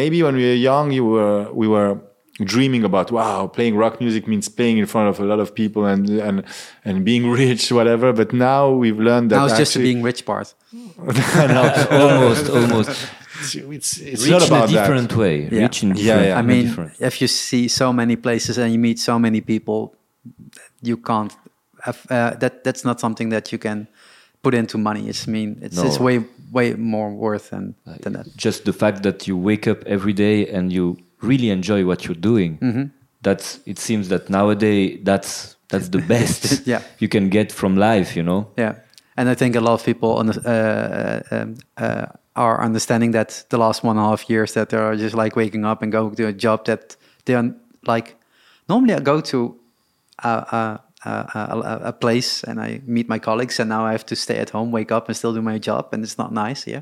maybe 0.00 0.22
when 0.22 0.34
we 0.36 0.44
were 0.50 0.54
young 0.70 0.92
you 0.92 1.04
were 1.04 1.50
we 1.52 1.66
were 1.74 1.98
dreaming 2.54 2.82
about 2.84 3.08
wow 3.12 3.46
playing 3.46 3.74
rock 3.76 3.94
music 4.00 4.26
means 4.26 4.48
playing 4.48 4.76
in 4.78 4.86
front 4.86 5.08
of 5.08 5.16
a 5.20 5.24
lot 5.32 5.38
of 5.44 5.48
people 5.54 5.82
and 5.92 6.08
and 6.28 6.36
and 6.84 7.04
being 7.04 7.24
rich 7.42 7.70
whatever 7.78 8.12
but 8.12 8.32
now 8.32 8.70
we've 8.70 8.98
learned 8.98 9.30
that 9.30 9.36
now 9.36 9.46
it's 9.46 9.56
just 9.56 9.74
the 9.74 9.82
being 9.82 10.02
rich 10.02 10.24
part. 10.30 10.48
almost 10.98 12.50
almost 12.50 12.90
it's 13.40 13.54
it's, 13.54 13.98
it's 13.98 14.22
reach 14.24 14.30
not 14.30 14.42
in 14.42 14.52
a 14.52 14.56
about 14.56 14.68
that 14.70 14.74
different 14.76 15.16
way 15.16 15.36
Yeah. 15.50 15.62
reach 15.62 15.82
in 15.82 15.88
Yeah, 15.90 15.94
different, 15.96 16.26
yeah. 16.28 16.38
I 16.38 16.42
mean, 16.42 16.66
different- 16.66 16.92
if 17.00 17.20
you 17.20 17.28
see 17.28 17.68
so 17.68 17.92
many 17.92 18.16
places 18.16 18.58
and 18.58 18.72
you 18.72 18.78
meet 18.88 18.98
so 18.98 19.18
many 19.18 19.40
people, 19.40 19.94
you 20.82 20.96
can't. 20.96 21.32
Uh, 21.86 22.30
that 22.38 22.64
that's 22.64 22.84
not 22.84 23.00
something 23.00 23.30
that 23.30 23.52
you 23.52 23.58
can 23.58 23.86
put 24.42 24.54
into 24.54 24.78
money. 24.78 25.08
It's 25.08 25.26
I 25.28 25.30
mean, 25.30 25.58
it's, 25.62 25.78
it's 25.78 25.98
way 25.98 26.24
way 26.52 26.74
more 26.74 27.10
worth 27.10 27.50
than 27.50 27.74
than 28.02 28.12
that. 28.12 28.26
just 28.36 28.64
the 28.64 28.72
fact 28.72 29.02
that 29.02 29.26
you 29.28 29.36
wake 29.36 29.66
up 29.70 29.84
every 29.86 30.12
day 30.12 30.46
and 30.56 30.72
you 30.72 30.96
really 31.22 31.50
enjoy 31.50 31.84
what 31.84 32.04
you're 32.04 32.20
doing 32.20 32.58
Mm-hmm. 32.60 32.84
that's 33.22 33.58
it 33.66 33.78
seems 33.78 34.08
that 34.08 34.28
nowadays 34.28 34.98
that's 35.04 35.56
that's 35.68 35.88
the 35.88 35.98
best 36.08 36.42
Yeah. 36.66 36.80
you 36.98 37.08
can 37.08 37.28
get 37.30 37.52
from 37.52 37.76
life 37.76 38.14
you 38.16 38.22
know 38.22 38.46
Yeah, 38.58 38.74
and 39.16 39.28
I 39.28 39.34
think 39.34 39.56
a 39.56 39.60
lot 39.60 39.72
of 39.74 39.84
people 39.84 40.08
on 40.18 40.26
the, 40.26 40.40
uh, 40.44 41.36
um, 41.36 41.54
uh, 41.76 42.06
are 42.36 42.64
understanding 42.64 43.12
that 43.12 43.44
the 43.48 43.56
last 43.58 43.82
one 43.84 43.96
and 43.98 44.06
a 44.06 44.08
half 44.08 44.28
years 44.30 44.52
that 44.52 44.68
they 44.68 44.78
are 44.78 44.96
just 44.96 45.14
like 45.14 45.36
waking 45.36 45.64
up 45.64 45.82
and 45.82 45.92
going 45.92 46.14
to 46.16 46.26
a 46.26 46.32
job 46.32 46.64
that 46.64 46.96
they 47.24 47.34
are 47.34 47.54
like. 47.86 48.14
Normally, 48.68 48.94
I 48.94 49.00
go 49.00 49.20
to 49.20 49.56
a, 50.18 50.80
a, 51.04 51.80
a, 51.84 51.92
place 51.92 52.44
and 52.44 52.60
I 52.60 52.80
meet 52.86 53.08
my 53.08 53.18
colleagues, 53.18 53.60
and 53.60 53.68
now 53.68 53.84
I 53.84 53.92
have 53.92 54.06
to 54.06 54.16
stay 54.16 54.38
at 54.38 54.50
home, 54.50 54.72
wake 54.72 54.92
up, 54.92 55.08
and 55.08 55.16
still 55.16 55.34
do 55.34 55.42
my 55.42 55.58
job, 55.58 55.88
and 55.92 56.02
it's 56.02 56.18
not 56.18 56.32
nice. 56.32 56.66
Yeah, 56.66 56.80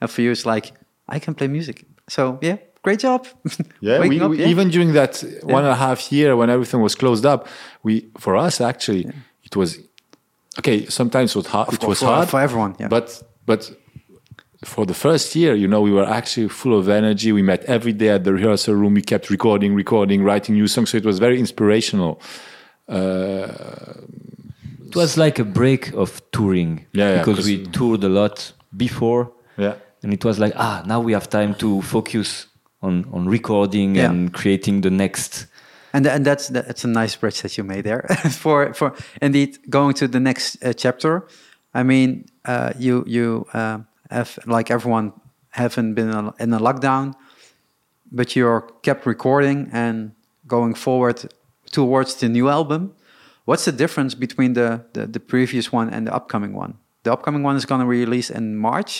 and 0.00 0.10
for 0.10 0.22
you, 0.22 0.30
it's 0.30 0.46
like 0.46 0.72
I 1.08 1.18
can 1.18 1.34
play 1.34 1.48
music. 1.48 1.84
So 2.08 2.38
yeah, 2.42 2.56
great 2.82 3.00
job. 3.00 3.26
Yeah, 3.80 4.00
we, 4.00 4.20
up, 4.20 4.30
we- 4.30 4.40
yeah. 4.40 4.48
even 4.48 4.70
during 4.70 4.92
that 4.92 5.22
one 5.42 5.64
and 5.64 5.72
a 5.72 5.76
half 5.76 6.10
year 6.12 6.36
when 6.36 6.50
everything 6.50 6.80
was 6.80 6.94
closed 6.94 7.26
up, 7.26 7.46
we 7.82 8.08
for 8.18 8.36
us 8.36 8.60
actually 8.60 9.06
it 9.42 9.56
was 9.56 9.78
okay. 10.58 10.86
Sometimes 10.86 11.30
it 11.30 11.36
was 11.36 11.46
hard. 11.46 11.72
It 11.72 11.84
was 11.84 12.00
for- 12.00 12.06
hard 12.06 12.28
for 12.28 12.40
everyone, 12.40 12.76
yeah. 12.78 12.88
But 12.88 13.22
but 13.46 13.70
for 14.64 14.86
the 14.86 14.94
first 14.94 15.34
year, 15.36 15.54
you 15.54 15.68
know, 15.68 15.80
we 15.80 15.90
were 15.90 16.04
actually 16.04 16.48
full 16.48 16.78
of 16.78 16.88
energy. 16.88 17.32
We 17.32 17.42
met 17.42 17.64
every 17.64 17.92
day 17.92 18.08
at 18.08 18.24
the 18.24 18.32
rehearsal 18.32 18.74
room. 18.74 18.94
We 18.94 19.02
kept 19.02 19.30
recording, 19.30 19.74
recording, 19.74 20.22
writing 20.22 20.54
new 20.54 20.66
songs. 20.66 20.90
So 20.90 20.96
it 20.96 21.04
was 21.04 21.18
very 21.18 21.38
inspirational. 21.38 22.20
It 24.86 24.94
was 24.96 25.16
like 25.16 25.38
a 25.38 25.44
break 25.44 25.92
of 25.94 26.20
touring 26.30 26.86
Yeah, 26.92 27.24
yeah, 27.26 27.34
we 27.44 27.64
toured 27.66 28.04
a 28.04 28.08
lot 28.08 28.52
before 28.76 29.32
Yeah. 29.56 29.74
and 30.02 30.12
it 30.12 30.24
was 30.24 30.38
like 30.38 30.52
ah 30.56 30.82
now 30.86 31.00
we 31.00 31.12
have 31.12 31.28
time 31.28 31.54
to 31.54 31.82
focus 31.82 32.46
on 32.82 33.04
on 33.12 33.28
recording 33.28 33.96
Yeah. 33.96 34.10
and 34.10 34.32
creating 34.32 34.82
the 34.82 34.90
next 34.90 35.46
And 35.92 36.06
and 36.06 36.24
that's 36.26 36.48
that's 36.48 36.84
a 36.84 36.88
nice 36.88 37.16
bridge 37.16 37.40
that 37.42 37.56
you 37.56 37.64
made 37.66 37.82
there 37.82 38.02
for 38.42 38.74
for 38.74 38.92
indeed 39.22 39.58
going 39.70 39.94
to 39.94 40.08
the 40.08 40.18
next 40.20 40.56
uh, 40.64 40.72
chapter. 40.72 41.22
I 41.74 41.82
mean, 41.84 42.24
uh, 42.48 42.70
you 42.78 43.04
you 43.06 43.46
uh, 43.54 43.78
have 44.10 44.38
like 44.46 44.74
everyone 44.74 45.12
haven't 45.50 45.94
been 45.94 46.08
in 46.40 46.52
a 46.54 46.58
lockdown, 46.58 47.14
but 48.10 48.34
you're 48.36 48.62
kept 48.82 49.06
recording 49.06 49.70
and 49.72 50.10
going 50.46 50.74
forward 50.76 51.32
towards 51.74 52.14
the 52.14 52.28
new 52.28 52.46
album. 52.48 52.80
What's 53.48 53.64
the 53.64 53.72
difference 53.82 54.14
between 54.18 54.52
the 54.54 54.68
the, 54.94 55.06
the 55.16 55.20
previous 55.20 55.66
one 55.72 55.88
and 55.94 56.06
the 56.06 56.14
upcoming 56.18 56.54
one? 56.64 56.72
the 57.06 57.12
upcoming 57.12 57.42
one 57.46 57.56
is 57.58 57.66
going 57.66 57.82
to 57.82 57.86
release 57.86 58.30
in 58.38 58.44
March, 58.56 58.92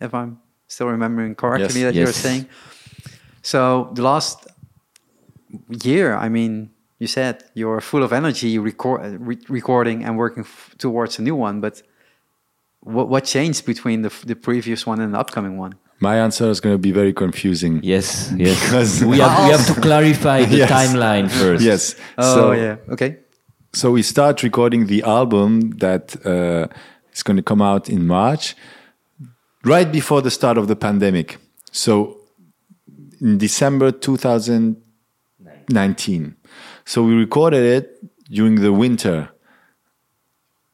if 0.00 0.12
I'm 0.20 0.38
still 0.66 0.88
remembering 0.96 1.34
correctly 1.36 1.80
Yes. 1.80 1.86
that 1.86 1.94
you 1.94 2.04
were 2.06 2.12
Yes. 2.14 2.22
saying. 2.26 2.44
So 3.42 3.90
the 3.94 4.02
last 4.02 4.36
year, 5.84 6.14
I 6.26 6.28
mean, 6.28 6.70
you 6.98 7.06
said 7.06 7.44
you're 7.54 7.80
full 7.80 8.02
of 8.02 8.12
energy, 8.12 8.58
record, 8.58 9.00
re- 9.20 9.46
recording 9.48 10.04
and 10.04 10.16
working 10.16 10.42
f- 10.44 10.74
towards 10.78 11.18
a 11.18 11.22
new 11.22 11.36
one. 11.36 11.60
But 11.60 11.82
what 12.80 13.08
what 13.08 13.24
changed 13.24 13.64
between 13.66 14.02
the 14.02 14.10
the 14.26 14.34
previous 14.36 14.86
one 14.86 15.00
and 15.04 15.12
the 15.14 15.18
upcoming 15.20 15.56
one? 15.58 15.74
My 16.02 16.16
answer 16.18 16.50
is 16.50 16.60
going 16.60 16.74
to 16.74 16.78
be 16.88 16.92
very 16.92 17.12
confusing. 17.12 17.80
Yes, 17.82 18.32
yes. 18.36 18.60
Because- 18.64 19.04
we 19.04 19.18
have 19.18 19.44
we 19.46 19.50
have 19.56 19.66
to 19.72 19.80
clarify 19.88 20.44
the 20.44 20.56
Yes. 20.56 20.70
timeline 20.70 21.28
first. 21.30 21.62
Yes. 21.64 21.94
Oh 22.18 22.34
so, 22.34 22.52
yeah, 22.52 22.76
okay. 22.94 23.16
so 23.72 23.92
we 23.92 24.02
start 24.02 24.42
recording 24.42 24.86
the 24.88 25.02
album 25.04 25.70
that 25.78 26.16
uh, 26.26 26.66
is 27.14 27.22
going 27.22 27.36
to 27.36 27.42
come 27.50 27.62
out 27.62 27.88
in 27.88 28.04
March, 28.06 28.56
right 29.64 29.90
before 29.92 30.20
the 30.22 30.30
start 30.30 30.58
of 30.58 30.66
the 30.66 30.74
pandemic. 30.76 31.38
So 31.70 32.18
in 33.20 33.38
December 33.38 33.92
2019. 33.92 36.34
So 36.84 37.04
we 37.04 37.14
recorded 37.14 37.62
it 37.62 38.00
during 38.28 38.56
the 38.60 38.72
winter, 38.72 39.28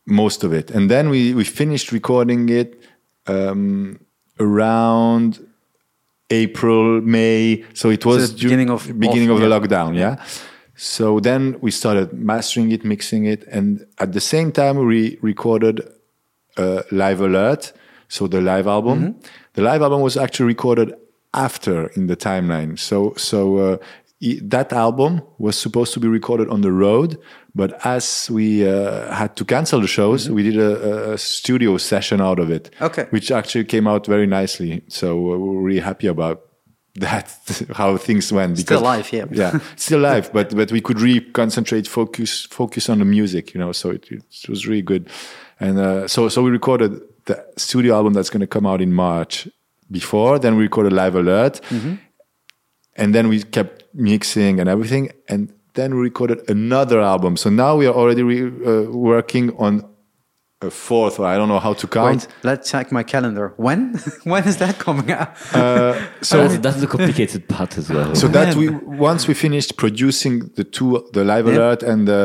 most 0.07 0.43
of 0.45 0.53
it, 0.55 0.71
and 0.71 0.89
then 0.91 1.11
we 1.11 1.35
we 1.35 1.45
finished 1.45 1.93
recording 1.93 2.49
it 2.49 2.81
um, 3.27 4.01
around 4.41 5.45
April, 6.31 7.01
May. 7.01 7.65
So 7.75 7.91
it 7.91 8.05
was 8.05 8.33
du- 8.33 8.45
beginning 8.47 8.71
of- 8.71 8.87
beginning 8.99 9.31
of- 9.31 9.37
of, 9.37 9.43
the 9.43 9.49
yeah. 9.49 9.59
lockdown. 9.59 9.97
Yeah. 9.97 10.17
So 10.77 11.19
then 11.21 11.57
we 11.61 11.71
started 11.71 12.13
mastering 12.13 12.71
it, 12.71 12.85
mixing 12.85 13.25
it, 13.25 13.45
and 13.51 13.85
at 13.99 14.13
the 14.13 14.21
same 14.21 14.53
time 14.53 14.77
we 14.79 15.19
recorded 15.23 15.77
uh, 16.57 16.83
Live 16.93 17.21
Alert, 17.21 17.73
so 18.09 18.27
the 18.29 18.41
live 18.41 18.67
album. 18.67 18.99
Mm-hmm. 18.99 19.21
The 19.55 19.63
live 19.63 19.83
album 19.83 20.01
was 20.03 20.17
actually 20.17 20.47
recorded 20.47 20.95
after 21.35 21.89
in 21.97 22.07
the 22.07 22.17
timeline. 22.17 22.79
So 22.79 23.15
so 23.17 23.57
uh, 23.57 23.77
that 24.21 24.73
album 24.73 25.23
was 25.39 25.57
supposed 25.57 25.95
to 25.95 26.01
be 26.01 26.09
recorded 26.09 26.49
on 26.49 26.61
the 26.63 26.73
road, 26.73 27.19
but 27.55 27.85
as 27.87 28.29
we 28.31 28.69
uh, 28.69 29.13
had 29.15 29.37
to 29.37 29.45
cancel 29.45 29.81
the 29.81 29.87
shows, 29.87 30.29
we 30.29 30.43
did 30.43 30.57
a, 30.57 31.13
a 31.13 31.19
studio 31.19 31.77
session 31.77 32.21
out 32.21 32.39
of 32.39 32.51
it. 32.51 32.71
Okay. 32.81 33.07
which 33.11 33.31
actually 33.31 33.65
came 33.65 33.87
out 33.87 34.07
very 34.07 34.27
nicely. 34.27 34.83
So 34.89 35.21
we're 35.21 35.39
really 35.39 35.81
happy 35.81 36.09
about 36.09 36.43
that 36.99 37.31
how 37.75 37.97
things 37.97 38.33
went. 38.33 38.57
Because, 38.57 38.79
Still 38.79 38.81
live, 38.81 39.13
yeah. 39.13 39.25
yeah, 39.31 39.59
still 39.77 40.01
live, 40.01 40.33
but 40.33 40.55
but 40.57 40.73
we 40.73 40.81
could 40.81 41.01
really 41.01 41.21
concentrate, 41.21 41.87
focus, 41.87 42.47
focus 42.47 42.89
on 42.89 42.99
the 42.99 43.05
music, 43.05 43.55
you 43.55 43.61
know. 43.61 43.71
So 43.73 43.91
it, 43.91 44.11
it 44.11 44.49
was 44.49 44.67
really 44.67 44.83
good, 44.83 45.09
and 45.61 45.79
uh, 45.79 46.09
so 46.09 46.29
so 46.29 46.43
we 46.43 46.51
recorded 46.51 47.01
the 47.27 47.45
studio 47.57 47.95
album 47.95 48.15
that's 48.15 48.31
going 48.31 48.41
to 48.41 48.49
come 48.49 48.67
out 48.67 48.81
in 48.81 48.93
March. 48.93 49.47
Before 49.91 50.39
then, 50.41 50.57
we 50.57 50.65
recorded 50.65 50.93
Live 50.93 51.15
Alert, 51.15 51.61
and 52.99 53.15
then 53.15 53.29
we 53.29 53.43
kept 53.43 53.85
mixing 53.95 54.61
and 54.61 54.69
everything, 54.69 55.11
and 55.29 55.53
then 55.75 55.95
we 55.95 56.01
recorded 56.03 56.39
another 56.51 57.01
album. 57.01 57.37
So 57.37 57.51
now 57.51 57.77
we 57.77 57.87
are 57.87 57.95
already 57.95 58.23
re- 58.23 58.43
uh, 58.67 58.91
working 58.91 59.57
on 59.57 59.85
a 60.61 60.71
fourth, 60.71 61.21
or 61.21 61.27
I 61.27 61.37
don't 61.37 61.49
know 61.49 61.61
how 61.61 61.73
to 61.75 61.87
count. 61.87 62.27
Wait, 62.27 62.35
let's 62.43 62.69
check 62.71 62.91
my 62.91 63.05
calendar. 63.05 63.55
When? 63.59 63.95
when 64.25 64.43
is 64.49 64.57
that 64.57 64.79
coming 64.81 65.13
out? 65.13 65.39
So 66.21 66.37
that's, 66.49 66.59
that's 66.59 66.81
the 66.81 66.89
complicated 66.89 67.49
part 67.49 67.79
as 67.79 67.89
well. 67.89 68.13
So 68.17 68.27
that 68.29 68.57
we 68.57 68.69
once 69.11 69.29
we 69.29 69.35
finished 69.35 69.77
producing 69.77 70.51
the 70.57 70.65
two, 70.65 71.09
the 71.13 71.23
live 71.25 71.47
Yeah. 71.47 71.55
alert 71.55 71.83
and 71.85 72.09
the 72.09 72.23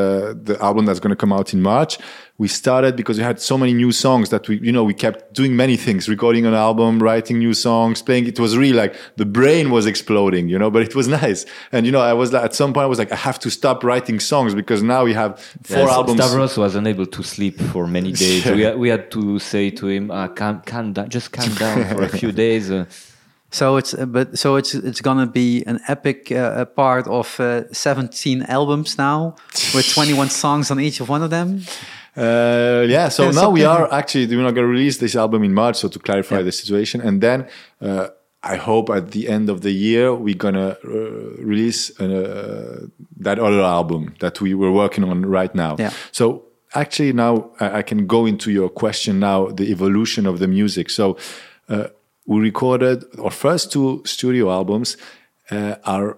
the 0.50 0.56
album 0.64 0.86
that's 0.88 1.00
going 1.00 1.12
to 1.12 1.22
come 1.24 1.32
out 1.32 1.54
in 1.54 1.62
March, 1.62 2.00
we 2.44 2.50
started 2.64 2.94
because 3.02 3.16
we 3.20 3.24
had 3.32 3.38
so 3.52 3.56
many 3.64 3.74
new 3.84 3.92
songs 4.06 4.26
that 4.34 4.44
we, 4.50 4.54
you 4.68 4.74
know, 4.76 4.84
we 4.92 4.96
kept 5.06 5.20
doing 5.40 5.54
many 5.64 5.78
things, 5.86 6.02
recording 6.16 6.44
an 6.52 6.56
album, 6.68 6.92
writing 7.08 7.38
new 7.46 7.54
songs, 7.68 7.96
playing. 8.08 8.26
It 8.34 8.40
was 8.46 8.52
really 8.62 8.78
like 8.84 8.94
the 9.22 9.30
brain 9.40 9.66
was 9.78 9.86
exploding, 9.94 10.46
you 10.54 10.58
know, 10.62 10.70
but 10.76 10.82
it 10.90 10.94
was 11.00 11.08
nice. 11.24 11.42
And 11.74 11.82
you 11.88 11.92
know, 11.96 12.04
I 12.12 12.16
was 12.22 12.30
like, 12.34 12.44
at 12.50 12.54
some 12.62 12.70
point, 12.74 12.84
I 12.90 12.92
was 12.96 13.00
like, 13.04 13.14
I 13.18 13.20
have 13.30 13.40
to 13.46 13.50
stop 13.60 13.78
writing 13.90 14.18
songs 14.32 14.52
because 14.62 14.82
now 14.96 15.02
we 15.10 15.14
have 15.22 15.32
four 15.72 15.86
Yes, 15.88 15.98
albums. 16.00 16.20
Stavros 16.22 16.54
was 16.58 16.74
unable 16.82 17.08
to 17.18 17.22
sleep 17.24 17.56
for 17.72 17.84
many 17.98 18.12
days. 18.26 18.46
Yeah. 18.46 18.56
We, 18.58 18.62
had, 18.68 18.76
we 18.84 18.90
had 18.96 19.04
to 19.18 19.40
say 19.52 19.66
to 19.80 19.86
him, 19.96 20.04
uh, 20.12 20.28
calm, 20.40 20.56
calm 20.72 20.86
down, 20.96 21.08
just 21.18 21.28
calm 21.38 21.52
down 21.64 21.78
for 21.96 22.02
a 22.04 22.10
few 22.22 22.32
days. 22.46 22.66
Uh, 22.70 22.86
So 23.62 23.78
it's 23.80 23.94
uh, 23.94 24.08
but 24.18 24.28
so 24.44 24.48
it's 24.60 24.74
it's 24.90 25.02
gonna 25.08 25.30
be 25.44 25.50
an 25.72 25.78
epic 25.96 26.32
uh, 26.32 26.36
uh, 26.62 26.66
part 26.66 27.06
of 27.20 27.40
uh, 27.40 27.46
17 27.72 28.42
albums 28.50 28.98
now 28.98 29.36
with 29.76 29.86
21 29.94 30.30
songs 30.30 30.72
on 30.72 30.80
each 30.80 31.00
of 31.02 31.08
one 31.10 31.24
of 31.26 31.30
them. 31.30 31.62
Uh, 32.16 32.86
yeah, 32.88 33.10
so 33.10 33.26
Yeah, 33.26 33.32
now 33.32 33.50
we 33.50 33.64
are 33.64 33.92
actually 33.92 34.28
we're 34.28 34.44
not 34.44 34.54
going 34.54 34.68
to 34.68 34.72
release 34.72 34.98
this 34.98 35.16
album 35.16 35.44
in 35.44 35.54
March, 35.54 35.78
so 35.78 35.88
to 35.88 36.00
clarify 36.00 36.42
the 36.44 36.52
situation, 36.52 37.02
and 37.02 37.22
then 37.22 37.48
uh, 37.82 38.10
I 38.44 38.58
hope 38.58 38.90
at 38.90 39.12
the 39.12 39.30
end 39.30 39.50
of 39.50 39.62
the 39.62 39.72
year 39.72 40.14
we're 40.14 40.36
gonna 40.36 40.78
uh, 40.84 40.90
release 41.40 41.98
uh, 42.00 42.88
that 43.18 43.40
other 43.40 43.62
album 43.62 44.16
that 44.20 44.42
we 44.42 44.54
were 44.54 44.72
working 44.72 45.06
on 45.06 45.26
right 45.26 45.54
now. 45.56 45.78
Yeah. 45.80 45.92
So 46.12 46.44
actually 46.76 47.14
now 47.14 47.52
I, 47.60 47.78
I 47.78 47.82
can 47.84 48.06
go 48.06 48.26
into 48.26 48.52
your 48.52 48.70
question 48.70 49.20
now, 49.20 49.48
the 49.48 49.72
evolution 49.72 50.26
of 50.26 50.40
the 50.40 50.48
music. 50.48 50.90
So 50.90 51.18
uh, 51.70 51.88
we 52.26 52.42
recorded 52.42 53.06
our 53.18 53.32
first 53.32 53.72
two 53.72 54.02
studio 54.06 54.52
albums 54.52 54.98
uh, 55.50 55.76
are 55.86 56.18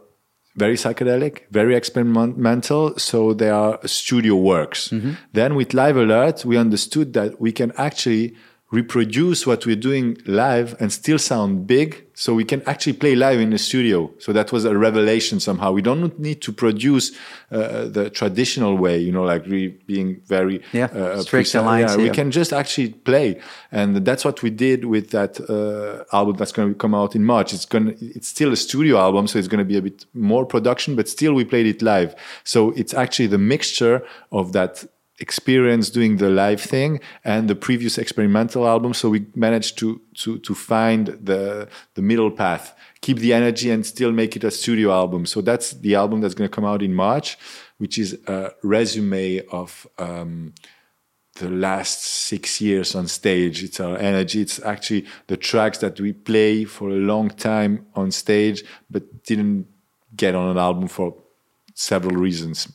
very 0.56 0.76
psychedelic, 0.76 1.42
very 1.52 1.76
experimental. 1.76 2.98
So 2.98 3.34
they 3.34 3.50
are 3.50 3.80
studio 3.86 4.36
works. 4.36 4.90
Mm-hmm. 4.90 5.14
Then 5.34 5.56
with 5.56 5.74
Live 5.74 5.98
Alert, 5.98 6.46
we 6.46 6.58
understood 6.58 7.14
that 7.14 7.42
we 7.42 7.52
can 7.52 7.72
actually 7.78 8.36
reproduce 8.72 9.46
what 9.46 9.66
we're 9.66 9.76
doing 9.76 10.18
live 10.26 10.76
and 10.82 10.92
still 10.92 11.20
sound 11.20 11.68
big. 11.68 12.02
So 12.18 12.34
we 12.34 12.46
can 12.46 12.62
actually 12.66 12.94
play 12.94 13.14
live 13.14 13.42
in 13.42 13.50
the 13.50 13.58
studio. 13.58 14.10
So 14.20 14.32
that 14.34 14.52
was 14.52 14.64
a 14.66 14.78
revelation 14.78 15.40
somehow. 15.42 15.74
We 15.74 15.82
don't 15.82 16.18
need 16.18 16.42
to 16.44 16.54
produce 16.54 17.12
uh, 17.52 17.86
the 17.86 18.10
traditional 18.10 18.78
way, 18.78 18.98
you 19.00 19.12
know, 19.12 19.24
like 19.24 19.46
re- 19.46 19.78
being 19.86 20.22
very 20.26 20.62
Yeah, 20.72 20.86
uh, 20.86 21.22
strict 21.22 21.52
precise. 21.52 21.66
lines, 21.66 21.92
Yeah, 21.92 22.04
we 22.04 22.10
can 22.10 22.32
just 22.32 22.54
actually 22.54 22.94
play, 22.94 23.40
and 23.70 23.98
that's 24.06 24.24
what 24.24 24.42
we 24.42 24.50
did 24.50 24.86
with 24.86 25.10
that 25.12 25.40
uh, 25.50 26.06
album 26.16 26.38
that's 26.38 26.54
going 26.54 26.70
to 26.70 26.76
come 26.76 26.96
out 26.96 27.16
in 27.16 27.26
March. 27.26 27.54
It's 27.54 27.66
going 27.66 27.86
to 27.88 28.06
it's 28.16 28.30
still 28.30 28.54
a 28.54 28.56
studio 28.56 28.98
album, 28.98 29.28
so 29.28 29.38
it's 29.38 29.50
going 29.50 29.60
to 29.60 29.66
be 29.66 29.78
a 29.78 29.82
bit 29.82 30.06
more 30.14 30.46
production, 30.46 30.96
but 30.96 31.10
still 31.10 31.34
we 31.34 31.44
played 31.44 31.68
it 31.68 31.82
live. 31.82 32.16
So 32.46 32.72
it's 32.72 32.94
actually 32.94 33.28
the 33.28 33.38
mixture 33.38 34.02
of 34.32 34.54
that 34.54 34.86
experience 35.20 35.90
doing 35.90 36.18
the 36.18 36.30
live 36.30 36.62
thing 36.62 37.00
and 37.24 37.50
the 37.50 37.56
previous 37.56 37.98
experimental 37.98 38.68
album. 38.68 38.94
So 38.94 39.10
we 39.10 39.26
managed 39.36 39.78
to 39.80 40.02
to 40.16 40.40
to 40.40 40.54
find 40.54 41.08
the 41.08 41.68
the 41.94 42.02
middle 42.02 42.32
path, 42.32 42.76
keep 43.02 43.20
the 43.20 43.34
energy, 43.34 43.72
and 43.72 43.86
still 43.86 44.12
make 44.12 44.36
it 44.36 44.44
a 44.44 44.52
studio 44.52 44.92
album. 44.92 45.26
So 45.26 45.42
that's 45.42 45.72
the 45.72 45.96
album 45.96 46.22
that's 46.22 46.36
going 46.36 46.50
to 46.50 46.56
come 46.56 46.66
out 46.66 46.82
in 46.82 46.94
March, 46.94 47.38
which 47.78 47.98
is 47.98 48.18
a 48.28 48.52
resume 48.64 49.42
of. 49.52 49.88
Um, 49.98 50.54
the 51.38 51.50
last 51.50 52.02
six 52.02 52.62
years 52.62 52.96
on 52.96 53.08
stage. 53.08 53.62
It's 53.62 53.82
our 53.82 53.98
energy. 53.98 54.42
It's 54.42 54.60
actually 54.64 55.06
the 55.28 55.36
tracks 55.36 55.80
that 55.80 56.00
we 56.00 56.14
play 56.14 56.64
for 56.64 56.90
a 56.90 56.94
long 56.94 57.30
time 57.30 57.86
on 57.94 58.12
stage, 58.12 58.64
but 58.90 59.26
didn't 59.26 59.68
get 60.16 60.34
on 60.34 60.50
an 60.50 60.58
album 60.58 60.88
for 60.88 61.14
several 61.74 62.16
reasons. 62.16 62.72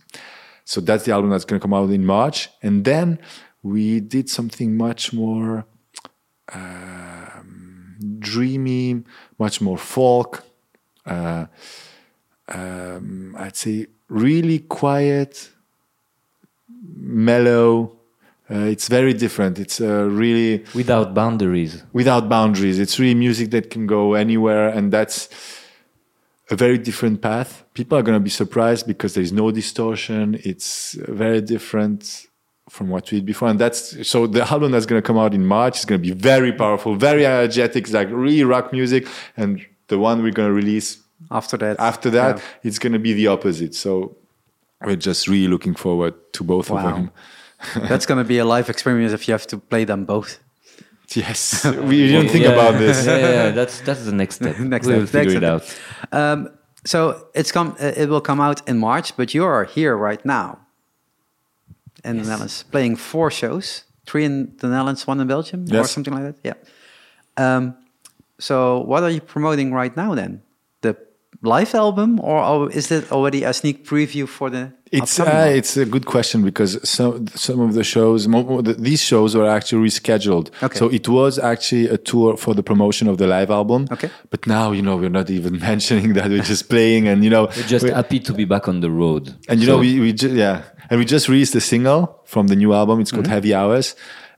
So 0.70 0.80
that's 0.80 1.02
the 1.04 1.11
album 1.11 1.30
that's 1.30 1.44
going 1.44 1.59
to 1.59 1.64
come 1.64 1.74
out 1.74 1.90
in 1.90 2.06
March. 2.06 2.48
And 2.62 2.85
then 2.85 3.18
we 3.61 3.98
did 3.98 4.30
something 4.30 4.76
much 4.76 5.12
more 5.12 5.66
um, 6.52 7.96
dreamy, 8.20 9.02
much 9.37 9.61
more 9.61 9.76
folk. 9.76 10.44
Uh, 11.04 11.46
um, 12.46 13.35
I'd 13.37 13.56
say 13.56 13.88
really 14.09 14.61
quiet, 14.61 15.50
mellow. 16.68 17.96
Uh, 18.48 18.70
it's 18.74 18.87
very 18.87 19.12
different. 19.12 19.59
It's 19.59 19.80
uh, 19.80 20.04
really 20.04 20.64
without 20.72 21.14
boundaries. 21.14 21.83
without 21.92 22.28
boundaries. 22.28 22.78
It's 22.78 22.96
really 23.00 23.16
music 23.16 23.50
that 23.50 23.70
can 23.70 23.88
go 23.88 24.14
anywhere, 24.14 24.68
and 24.68 24.92
that's 24.92 25.28
a 26.51 26.57
very 26.57 26.79
different 26.79 27.23
path. 27.23 27.65
People 27.75 27.97
are 27.97 28.03
going 28.03 28.17
to 28.17 28.23
be 28.23 28.31
surprised 28.31 28.87
because 28.87 29.15
there's 29.15 29.33
no 29.33 29.51
distortion. 29.51 30.39
It's 30.45 30.95
very 30.95 31.41
different 31.41 32.27
from 32.69 32.89
what 32.89 33.11
we 33.11 33.19
did 33.19 33.27
before, 33.27 33.49
and 33.49 33.59
that's 33.59 34.07
so 34.09 34.27
the 34.27 34.43
album 34.43 34.73
that's 34.73 34.87
going 34.87 35.01
to 35.01 35.07
come 35.07 35.19
out 35.19 35.35
in 35.35 35.45
March 35.45 35.79
is 35.79 35.85
going 35.85 36.01
to 36.01 36.07
be 36.07 36.15
very 36.15 36.53
powerful, 36.53 36.95
very 36.95 37.27
energetic. 37.27 37.85
It's 37.85 37.93
like 37.93 38.09
really 38.11 38.45
rock 38.45 38.73
music, 38.73 39.09
and 39.37 39.65
the 39.89 39.99
one 39.99 40.23
we're 40.23 40.33
going 40.33 40.49
to 40.49 40.55
release 40.55 40.99
After 41.31 41.57
that, 41.59 41.79
after 41.79 42.11
that, 42.11 42.39
yeah. 42.39 42.43
it's 42.63 42.79
going 42.79 42.93
to 42.93 42.99
be 42.99 43.13
the 43.13 43.27
opposite. 43.27 43.75
So 43.75 44.17
we're 44.85 44.97
just 44.97 45.29
really 45.29 45.49
looking 45.49 45.75
forward 45.75 46.15
to 46.35 46.45
both 46.45 46.71
of 46.71 46.83
them. 46.83 47.11
that's 47.89 48.07
gonna 48.07 48.25
be 48.25 48.39
a 48.39 48.45
live 48.45 48.71
experience 48.71 49.13
if 49.13 49.29
you 49.29 49.33
have 49.33 49.47
to 49.49 49.59
play 49.59 49.85
them 49.85 50.05
both. 50.05 50.39
Yes, 51.14 51.64
we 51.90 52.07
didn't 52.07 52.29
think 52.29 52.44
Yeah, 52.44 52.53
about 52.53 52.79
this. 52.85 53.07
Yeah, 53.07 53.18
yeah, 53.18 53.51
that's 53.51 53.81
that's 53.81 54.05
the 54.05 54.12
next 54.12 54.37
step. 54.37 54.59
Next 54.75 54.87
we'll 54.87 55.07
step, 55.07 55.25
figure 55.25 55.40
next 55.40 55.64
it 55.64 55.68
step. 55.68 56.12
out. 56.12 56.20
Um, 56.20 56.49
so 56.85 57.27
it's 57.35 57.51
come. 57.53 57.75
uh, 57.81 57.92
It 57.96 58.09
will 58.09 58.20
come 58.20 58.40
out 58.40 58.66
in 58.68 58.79
March, 58.79 59.16
but 59.16 59.35
you 59.35 59.44
are 59.44 59.64
here 59.64 59.96
right 59.96 60.25
now 60.25 60.59
in 62.05 62.16
the 62.18 62.23
Netherlands 62.25 62.62
playing 62.70 62.96
four 62.96 63.31
shows. 63.31 63.85
three 64.07 64.25
in 64.25 64.57
the 64.59 64.68
Netherlands, 64.68 65.07
one 65.07 65.20
in 65.23 65.27
Belgium, 65.29 65.64
or 65.73 65.85
something 65.87 66.14
like 66.14 66.25
that. 66.25 66.37
Yeah. 66.42 66.57
Um, 67.37 67.75
so, 68.38 68.81
what 68.87 69.03
are 69.03 69.11
you 69.11 69.20
promoting 69.20 69.73
right 69.75 69.96
now 69.96 70.14
then? 70.14 70.42
The 71.43 71.49
live 71.49 71.75
album, 71.75 72.21
or 72.21 72.38
or 72.43 72.71
is 72.71 72.90
it 72.90 73.11
already 73.12 73.45
a 73.45 73.53
sneak 73.53 73.87
preview 73.87 74.27
for 74.29 74.51
the? 74.51 74.73
It's 74.93 75.19
upcoming 75.21 75.43
uh, 75.55 75.57
it's 75.59 75.77
a 75.77 75.85
good 75.87 76.05
question 76.05 76.43
because 76.43 76.73
some 76.88 77.27
some 77.29 77.61
of 77.61 77.75
the 77.75 77.85
shows, 77.85 78.27
mo- 78.29 78.43
mo- 78.43 78.61
the- 78.62 78.75
these 78.75 79.01
shows 79.01 79.35
were 79.37 79.49
actually 79.49 79.88
rescheduled. 79.88 80.51
Okay. 80.62 80.77
So 80.79 80.88
it 80.90 81.09
was 81.09 81.38
actually 81.38 81.87
a 81.88 81.97
tour 81.97 82.37
for 82.37 82.53
the 82.55 82.62
promotion 82.62 83.09
of 83.09 83.16
the 83.19 83.27
live 83.27 83.51
album. 83.51 83.87
Okay. 83.90 84.11
But 84.31 84.47
now 84.47 84.73
you 84.73 84.83
know 84.83 84.97
we're 84.97 85.09
not 85.21 85.31
even 85.31 85.59
mentioning 85.73 86.12
that 86.14 86.29
we're 86.29 86.43
just 86.43 86.69
playing, 86.69 87.09
and 87.09 87.23
you 87.25 87.31
know 87.31 87.45
We're 87.57 87.62
just 87.75 87.85
we're- 87.85 87.95
happy 87.95 88.19
to 88.21 88.33
be 88.35 88.45
back 88.45 88.66
on 88.69 88.81
the 88.81 88.90
road. 88.90 89.35
and 89.49 89.61
you 89.61 89.66
So- 89.66 89.73
know 89.75 89.79
we 89.79 90.01
we 90.01 90.12
ju- 90.12 90.35
yeah, 90.35 90.62
and 90.90 90.99
we 90.99 91.05
just 91.07 91.29
released 91.29 91.55
a 91.55 91.61
single 91.61 92.21
from 92.27 92.49
the 92.49 92.57
new 92.57 92.75
album. 92.75 93.01
It's 93.01 93.12
called 93.12 93.25
Mm-hmm. 93.27 93.33
Heavy 93.35 93.55
Hours, 93.55 93.95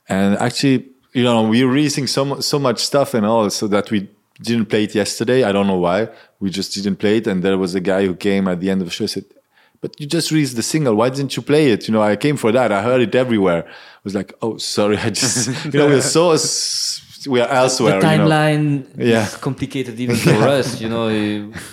and 0.08 0.36
actually 0.38 0.86
you 1.14 1.24
know 1.24 1.42
we're 1.48 1.66
releasing 1.66 2.06
so 2.06 2.38
so 2.40 2.58
much 2.58 2.78
stuff 2.84 3.14
and 3.14 3.24
all, 3.26 3.50
so 3.50 3.66
that 3.68 3.90
we 3.90 4.08
didn't 4.42 4.66
play 4.66 4.84
it 4.84 4.94
yesterday. 4.94 5.44
I 5.44 5.52
don't 5.52 5.66
know 5.66 5.78
why. 5.78 6.08
We 6.40 6.50
just 6.50 6.74
didn't 6.74 6.96
play 6.96 7.18
it, 7.18 7.26
and 7.26 7.42
there 7.42 7.56
was 7.58 7.74
a 7.74 7.80
guy 7.80 8.06
who 8.06 8.14
came 8.14 8.48
at 8.48 8.60
the 8.60 8.70
end 8.70 8.80
of 8.82 8.86
the 8.88 8.92
show 8.92 9.06
said. 9.06 9.24
But 9.80 9.98
you 10.00 10.06
just 10.06 10.30
released 10.30 10.54
the 10.54 10.62
single. 10.62 10.94
Why 10.94 11.08
didn't 11.10 11.34
you 11.36 11.42
play 11.42 11.70
it? 11.74 11.88
You 11.88 11.92
know, 11.94 12.02
I 12.02 12.14
came 12.16 12.36
for 12.36 12.52
that. 12.52 12.70
I 12.70 12.82
heard 12.82 13.00
it 13.02 13.14
everywhere. 13.16 13.64
I 13.66 14.00
was 14.04 14.14
like, 14.14 14.32
oh, 14.40 14.56
sorry. 14.58 14.96
I 14.96 15.10
just, 15.10 15.64
you 15.72 15.78
know, 15.78 15.86
we're 15.88 16.00
so, 16.00 16.36
we 17.28 17.40
are 17.40 17.48
elsewhere. 17.48 18.00
the 18.00 18.10
you 18.12 18.18
know. 18.18 18.24
timeline 18.28 18.86
Yeah. 18.96 19.24
is 19.26 19.36
complicated 19.36 19.98
even 19.98 20.14
for 20.16 20.30
us. 20.58 20.80
You 20.80 20.88
know, 20.88 21.06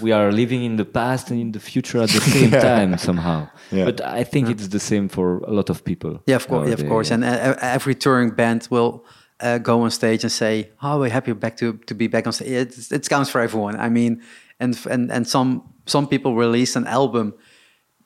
we 0.01 0.12
are 0.12 0.32
living 0.32 0.63
in 0.63 0.75
the 0.77 0.86
past 0.86 1.29
and 1.29 1.39
in 1.39 1.51
the 1.51 1.60
future 1.60 1.99
at 2.01 2.10
the 2.10 2.21
same 2.36 2.49
time 2.51 2.97
somehow. 2.97 3.47
Yeah. 3.71 3.86
But 3.86 4.01
I 4.01 4.23
think 4.23 4.49
it's 4.49 4.69
the 4.69 4.79
same 4.79 5.08
for 5.08 5.39
a 5.51 5.51
lot 5.53 5.69
of 5.69 5.84
people. 5.84 6.21
Yeah, 6.25 6.38
of 6.38 6.47
course, 6.47 6.67
yeah, 6.67 6.73
of 6.73 6.79
nowadays. 6.79 6.89
course. 6.91 7.12
And 7.12 7.23
every 7.23 7.93
touring 7.93 8.32
band 8.32 8.67
will 8.71 9.05
uh, 9.41 9.58
go 9.58 9.82
on 9.82 9.91
stage 9.91 10.23
and 10.23 10.32
say, 10.32 10.69
"Oh, 10.82 10.99
we're 10.99 11.10
happy 11.10 11.34
back 11.34 11.58
to 11.58 11.73
to 11.88 11.95
be 11.95 12.08
back 12.08 12.28
on 12.28 12.34
stage." 12.34 12.49
It, 12.49 12.91
it 12.91 13.10
counts 13.10 13.30
for 13.30 13.41
everyone. 13.41 13.75
I 13.80 13.89
mean, 13.89 14.21
and 14.60 14.78
and 14.89 15.12
and 15.12 15.28
some 15.28 15.63
some 15.86 16.08
people 16.08 16.36
release 16.36 16.75
an 16.75 16.88
album 16.88 17.34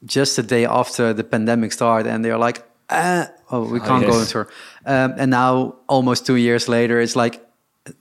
just 0.05 0.35
the 0.35 0.43
day 0.43 0.65
after 0.65 1.13
the 1.13 1.23
pandemic 1.23 1.71
started, 1.71 2.09
and 2.09 2.23
they're 2.23 2.37
like, 2.37 2.63
ah, 2.89 3.29
"Oh, 3.51 3.63
we 3.65 3.79
can't 3.79 4.05
go 4.05 4.13
on 4.13 4.25
tour." 4.25 4.47
Um, 4.85 5.13
and 5.17 5.31
now, 5.31 5.75
almost 5.87 6.25
two 6.25 6.35
years 6.35 6.67
later, 6.67 6.99
it's 6.99 7.15
like, 7.15 7.41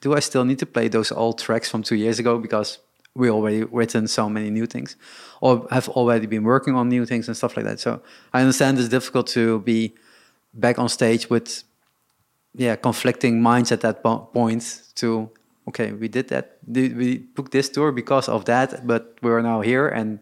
"Do 0.00 0.14
I 0.14 0.20
still 0.20 0.44
need 0.44 0.58
to 0.58 0.66
play 0.66 0.88
those 0.88 1.12
old 1.12 1.38
tracks 1.38 1.68
from 1.70 1.82
two 1.82 1.96
years 1.96 2.18
ago 2.18 2.38
because?" 2.38 2.78
We 3.14 3.28
already 3.28 3.62
written 3.64 4.08
so 4.08 4.30
many 4.30 4.48
new 4.48 4.64
things, 4.64 4.96
or 5.42 5.66
have 5.70 5.86
already 5.90 6.26
been 6.26 6.44
working 6.44 6.74
on 6.74 6.88
new 6.88 7.04
things 7.04 7.28
and 7.28 7.36
stuff 7.36 7.58
like 7.58 7.66
that. 7.66 7.78
So 7.78 8.00
I 8.32 8.40
understand 8.40 8.78
it's 8.78 8.88
difficult 8.88 9.26
to 9.34 9.60
be 9.60 9.92
back 10.54 10.78
on 10.78 10.88
stage 10.88 11.28
with 11.28 11.62
yeah 12.54 12.76
conflicting 12.76 13.40
minds 13.40 13.72
at 13.72 13.80
that 13.80 14.02
po- 14.02 14.28
point 14.32 14.82
to 14.94 15.30
okay 15.68 15.92
we 15.92 16.08
did 16.08 16.28
that 16.28 16.58
we 16.66 17.18
booked 17.18 17.52
this 17.52 17.68
tour 17.68 17.92
because 17.92 18.28
of 18.28 18.44
that 18.44 18.86
but 18.86 19.16
we're 19.22 19.42
now 19.42 19.60
here 19.60 19.88
and 19.88 20.18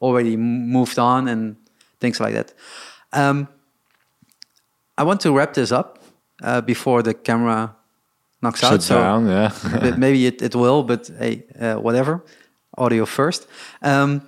already 0.00 0.36
moved 0.36 0.98
on 0.98 1.28
and 1.28 1.56
things 2.00 2.18
like 2.20 2.32
that. 2.32 2.54
Um, 3.12 3.48
i 4.96 5.02
want 5.02 5.20
to 5.20 5.32
wrap 5.32 5.52
this 5.54 5.72
up 5.72 5.98
uh, 6.42 6.60
before 6.60 7.02
the 7.02 7.14
camera 7.14 7.74
knocks 8.42 8.62
out 8.64 8.72
Shut 8.72 8.82
so 8.82 8.94
down, 8.94 9.28
yeah. 9.28 9.52
but 9.80 9.98
maybe 9.98 10.26
it, 10.26 10.42
it 10.42 10.54
will 10.54 10.82
but 10.82 11.10
hey 11.18 11.44
uh, 11.60 11.76
whatever. 11.76 12.22
Audio 12.78 13.04
first. 13.04 13.46
Um, 13.82 14.22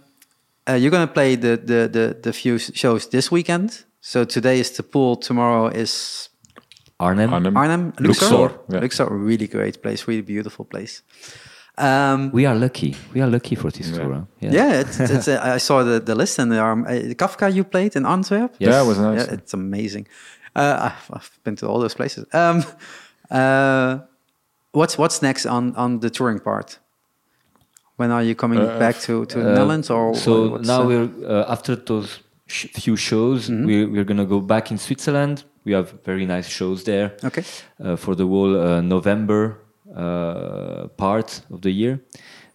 uh, 0.68 0.74
you're 0.74 0.90
going 0.90 1.06
to 1.06 1.12
play 1.12 1.36
the, 1.36 1.56
the, 1.56 1.88
the, 1.88 2.16
the 2.22 2.32
few 2.32 2.58
shows 2.58 3.08
this 3.08 3.30
weekend. 3.30 3.84
So 4.00 4.24
today 4.24 4.60
is 4.60 4.70
the 4.72 4.82
pool 4.82 5.16
tomorrow 5.16 5.68
is 5.68 6.28
Arnhem. 7.06 7.30
Arnhem. 7.34 7.56
Arnhem, 7.56 7.92
Luxor, 7.98 8.30
Luxor. 8.30 8.50
yeah. 8.72 8.80
Luxor, 8.82 9.06
really 9.30 9.46
great 9.56 9.76
place, 9.82 10.00
really 10.08 10.22
beautiful 10.34 10.64
place. 10.64 11.02
Um, 11.78 12.30
We 12.32 12.46
are 12.46 12.54
lucky. 12.54 12.94
We 13.14 13.20
are 13.22 13.30
lucky 13.30 13.56
for 13.56 13.70
this 13.70 13.90
tour. 13.96 14.12
huh? 14.14 14.24
yeah, 14.40 14.80
it's, 14.82 15.00
it's, 15.00 15.28
uh, 15.28 15.56
I 15.56 15.58
saw 15.58 15.82
the, 15.82 16.00
the 16.00 16.14
list 16.14 16.38
and 16.38 16.50
the 16.52 16.58
are 16.58 16.72
uh, 16.72 17.14
Kavka 17.20 17.46
you 17.52 17.64
played 17.64 17.96
in 17.96 18.04
Antwerp. 18.06 18.50
Yes. 18.58 18.70
Yeah, 18.70 18.82
it 18.82 18.86
was 18.86 18.98
nice. 18.98 19.26
Yeah, 19.26 19.34
it's 19.38 19.54
amazing. 19.54 20.06
Uh, 20.54 20.90
I've, 20.90 21.10
I've 21.16 21.30
been 21.44 21.56
to 21.56 21.66
all 21.68 21.80
those 21.80 21.94
places. 21.94 22.24
Um, 22.34 22.62
uh, 23.30 23.98
what's 24.72 24.98
what's 24.98 25.22
next 25.22 25.46
on, 25.46 25.74
on 25.76 26.00
the 26.00 26.10
touring 26.10 26.40
part? 26.40 26.78
When 27.96 28.10
are 28.10 28.22
you 28.22 28.34
coming 28.34 28.58
Uh, 28.60 28.78
back 28.78 28.96
to, 29.06 29.24
to 29.26 29.38
the 29.38 29.44
Uh, 29.44 29.54
Netherlands 29.54 29.90
or 29.90 30.14
so 30.14 30.32
now 30.72 30.82
uh, 30.82 30.86
we're 30.88 31.08
uh, 31.26 31.52
after 31.54 31.76
those 31.76 32.08
sh- 32.46 32.66
few 32.84 32.96
shows 32.96 33.48
Mm-hmm. 33.48 33.66
we're, 33.66 33.88
we're 33.92 34.04
gonna 34.04 34.26
go 34.26 34.40
back 34.40 34.70
in 34.70 34.78
switzerland 34.78 35.44
we 35.64 35.72
have 35.72 35.92
very 36.04 36.26
nice 36.26 36.48
shows 36.48 36.84
there 36.84 37.12
Okay. 37.24 37.44
uh, 37.84 37.96
for 37.96 38.14
the 38.14 38.26
whole 38.26 38.54
uh, 38.60 38.80
november 38.80 39.58
uh, 39.96 40.88
part 40.96 41.42
of 41.50 41.60
the 41.62 41.70
year 41.70 42.00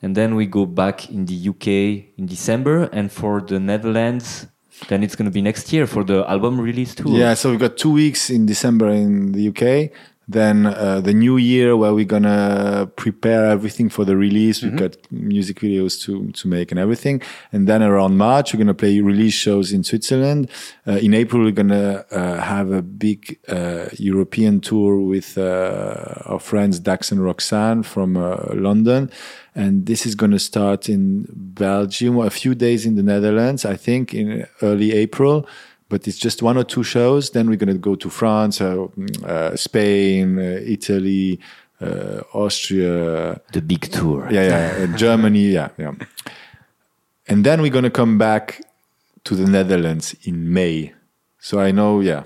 and 0.01 0.15
then 0.15 0.35
we 0.35 0.45
go 0.45 0.65
back 0.65 1.09
in 1.09 1.25
the 1.25 1.49
uk 1.49 1.67
in 1.67 2.25
december 2.25 2.89
and 2.91 3.11
for 3.11 3.41
the 3.41 3.59
netherlands 3.59 4.47
then 4.89 5.03
it's 5.03 5.15
gonna 5.15 5.31
be 5.31 5.41
next 5.41 5.73
year 5.73 5.87
for 5.87 6.03
the 6.03 6.23
album 6.29 6.61
release 6.61 6.93
too. 6.93 7.09
Yeah, 7.09 7.33
so 7.33 7.49
we've 7.49 7.59
got 7.59 7.77
two 7.77 7.91
weeks 7.91 8.29
in 8.29 8.45
December 8.45 8.89
in 8.89 9.31
the 9.31 9.47
UK. 9.49 9.89
Then 10.29 10.65
uh, 10.65 10.99
the 10.99 11.13
new 11.13 11.37
year 11.37 11.77
where 11.77 11.93
we're 11.93 12.03
gonna 12.03 12.91
prepare 12.97 13.45
everything 13.45 13.87
for 13.87 14.03
the 14.03 14.17
release. 14.17 14.61
We've 14.61 14.75
got 14.75 14.97
music 15.09 15.61
videos 15.61 16.01
to 16.03 16.31
to 16.33 16.47
make 16.49 16.69
and 16.71 16.79
everything. 16.79 17.21
And 17.53 17.65
then 17.65 17.81
around 17.81 18.17
March 18.17 18.53
we're 18.53 18.57
gonna 18.57 18.73
play 18.73 18.99
release 18.99 19.35
shows 19.35 19.71
in 19.71 19.85
Switzerland. 19.85 20.49
Uh, 20.85 20.99
in 21.01 21.13
April 21.13 21.43
we're 21.43 21.51
gonna 21.51 22.05
uh, 22.11 22.41
have 22.41 22.71
a 22.71 22.81
big 22.81 23.39
uh, 23.47 23.85
European 23.97 24.59
tour 24.59 24.99
with 24.99 25.37
uh, 25.37 26.23
our 26.25 26.41
friends 26.41 26.81
Daxx 26.81 27.11
and 27.13 27.23
Roxane 27.23 27.83
from 27.83 28.17
uh, 28.17 28.53
London. 28.53 29.09
And 29.55 29.85
this 29.85 30.05
is 30.05 30.13
going 30.13 30.33
to 30.33 30.39
start 30.39 30.87
in 30.87 31.25
Belgium, 31.33 32.19
a 32.19 32.29
few 32.29 32.53
days 32.53 32.85
in 32.85 32.95
the 32.95 33.01
Netherlands, 33.01 33.65
I 33.65 33.75
think, 33.75 34.13
in 34.13 34.45
early 34.61 34.91
April 34.91 35.47
but 35.89 36.07
it's 36.07 36.17
just 36.17 36.41
one 36.41 36.57
or 36.57 36.63
two 36.63 36.83
shows. 36.83 37.31
Then 37.31 37.47
we're 37.49 37.57
going 37.57 37.73
to 37.73 37.79
go 37.79 37.95
to 37.95 38.09
France, 38.09 38.61
uh, 38.61 38.87
uh, 39.25 39.55
Spain, 39.55 40.37
uh, 40.39 40.59
Italy, 40.65 41.39
uh, 41.81 42.21
Austria, 42.33 43.39
the 43.53 43.61
big 43.61 43.81
tour 43.91 44.27
yeah, 44.31 44.43
yeah, 44.47 44.83
uh, 44.93 44.97
Germany, 45.05 45.49
yeah, 45.49 45.69
yeah. 45.77 45.93
And 47.27 47.45
then 47.45 47.61
we're 47.61 47.71
going 47.71 47.83
to 47.83 47.89
come 47.91 48.17
back 48.17 48.61
to 49.25 49.35
the 49.35 49.45
Netherlands 49.45 50.15
in 50.23 50.51
May. 50.53 50.93
So 51.39 51.59
I 51.59 51.71
know, 51.71 51.99
yeah. 51.99 52.23